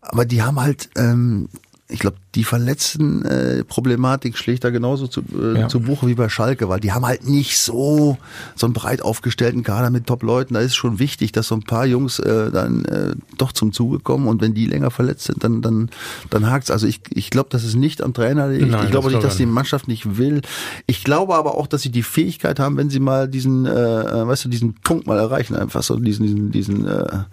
[0.01, 1.47] aber die haben halt ähm,
[1.93, 5.67] ich glaube, die verletzten äh, Problematik schlägt da genauso zu, äh, ja.
[5.67, 8.17] zu Buche wie bei Schalke, weil die haben halt nicht so
[8.55, 10.55] so einen breit aufgestellten Kader mit Top-Leuten.
[10.55, 13.99] Da ist schon wichtig, dass so ein paar Jungs äh, dann äh, doch zum Zuge
[13.99, 15.89] kommen und wenn die länger verletzt sind, dann dann
[16.31, 16.71] dann hakt's.
[16.71, 18.71] Also ich ich glaube, dass es nicht am Trainer liegt.
[18.71, 20.41] Nein, ich glaube nicht, dass die Mannschaft nicht will.
[20.87, 24.27] Ich glaube aber auch, dass sie die Fähigkeit haben, wenn sie mal diesen, äh, äh
[24.27, 27.23] weißt du, diesen Punkt mal erreichen, einfach so diesen diesen diesen äh,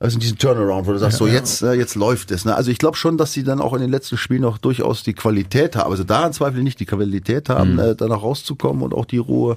[0.00, 1.62] also in diesem Turnaround, wo du sagst, so jetzt.
[1.62, 2.44] Äh, jetzt läuft es.
[2.44, 2.54] Ne?
[2.54, 5.14] Also ich glaube schon, dass sie dann auch in den letzten Spielen noch durchaus die
[5.14, 5.90] Qualität haben.
[5.90, 7.78] Also daran zweifle ich nicht, die Qualität haben, mhm.
[7.78, 9.56] äh, danach rauszukommen und auch die Ruhe,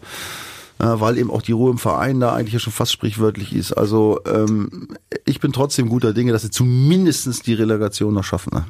[0.79, 3.73] äh, weil eben auch die Ruhe im Verein da eigentlich ja schon fast sprichwörtlich ist.
[3.73, 4.89] Also ähm,
[5.25, 8.51] ich bin trotzdem guter Dinge, dass sie zumindestens die Relegation noch schaffen.
[8.53, 8.65] Ne?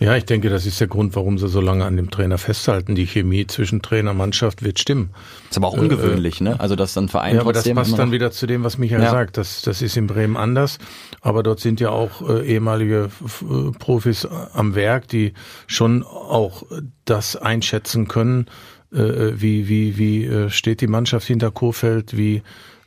[0.00, 2.94] Ja, ich denke, das ist der Grund, warum sie so lange an dem Trainer festhalten.
[2.94, 5.10] Die Chemie zwischen Trainer und Mannschaft wird stimmen.
[5.50, 6.60] Ist aber auch ungewöhnlich, äh, ne?
[6.60, 9.10] Also dass dann Verein Ja, aber das passt dann wieder zu dem, was Michael ja.
[9.10, 9.36] sagt.
[9.36, 10.78] Das, das ist in Bremen anders.
[11.20, 13.10] Aber dort sind ja auch äh, ehemalige
[13.42, 15.32] äh, Profis am Werk, die
[15.66, 16.64] schon auch
[17.04, 18.46] das einschätzen können,
[18.92, 22.42] äh, wie, wie, wie äh, steht die Mannschaft hinter Kurfeld, wie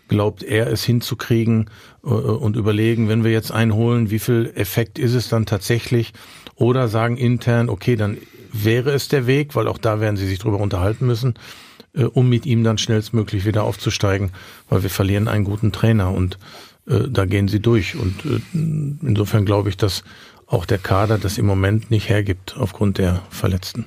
[0.07, 1.69] glaubt er es hinzukriegen
[2.03, 6.13] äh, und überlegen, wenn wir jetzt einholen, wie viel Effekt ist es dann tatsächlich?
[6.55, 8.17] Oder sagen intern, okay, dann
[8.51, 11.35] wäre es der Weg, weil auch da werden sie sich drüber unterhalten müssen,
[11.93, 14.31] äh, um mit ihm dann schnellstmöglich wieder aufzusteigen,
[14.69, 16.37] weil wir verlieren einen guten Trainer und
[16.87, 17.95] äh, da gehen sie durch.
[17.95, 18.13] Und
[18.53, 20.03] insofern glaube ich, dass
[20.47, 23.85] auch der Kader das im Moment nicht hergibt aufgrund der Verletzten.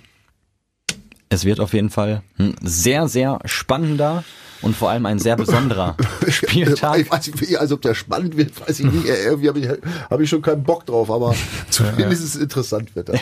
[1.29, 4.25] Es wird auf jeden Fall ein sehr, sehr spannender
[4.63, 5.97] und vor allem ein sehr besonderer
[6.29, 6.99] Spieltag.
[6.99, 9.07] Ich weiß nicht, also ob der spannend wird, weiß ich nicht.
[9.07, 9.69] Irgendwie habe ich,
[10.11, 11.35] hab ich schon keinen Bock drauf, aber
[11.71, 13.11] zumindest ist es interessant wird.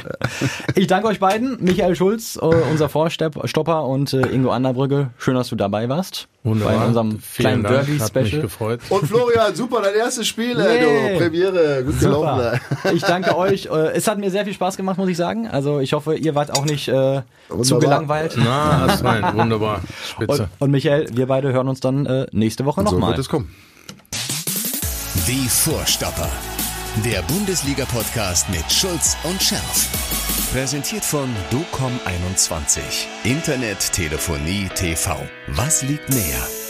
[0.75, 5.11] Ich danke euch beiden, Michael Schulz, äh, unser Vorstopper und äh, Ingo Anderbrügge.
[5.17, 6.29] Schön, dass du dabei warst.
[6.43, 6.79] Wunderbar.
[6.79, 8.43] Bei unserem kleinen Derby-Special.
[8.43, 8.81] gefreut.
[8.89, 11.13] Und Florian, super, dein erstes Spiel, yeah.
[11.13, 12.61] du, Premiere, gut gelaufen.
[12.95, 13.67] Ich danke euch.
[13.67, 15.49] Äh, es hat mir sehr viel Spaß gemacht, muss ich sagen.
[15.49, 16.89] Also ich hoffe, ihr wart auch nicht
[17.51, 18.35] äh, zu gelangweilt.
[18.37, 19.25] Na, das rein.
[19.37, 19.81] Wunderbar.
[20.05, 20.43] Spitze.
[20.43, 23.01] Und, und, Michael, wir beide hören uns dann äh, nächste Woche nochmal.
[23.01, 23.55] So wird es kommen.
[25.27, 26.29] Die Vorstopper.
[27.05, 29.89] Der Bundesliga-Podcast mit Schulz und Scherf.
[30.53, 32.81] Präsentiert von DOCOM21.
[33.25, 35.17] Internet, Telefonie, TV.
[35.49, 36.66] Was liegt näher?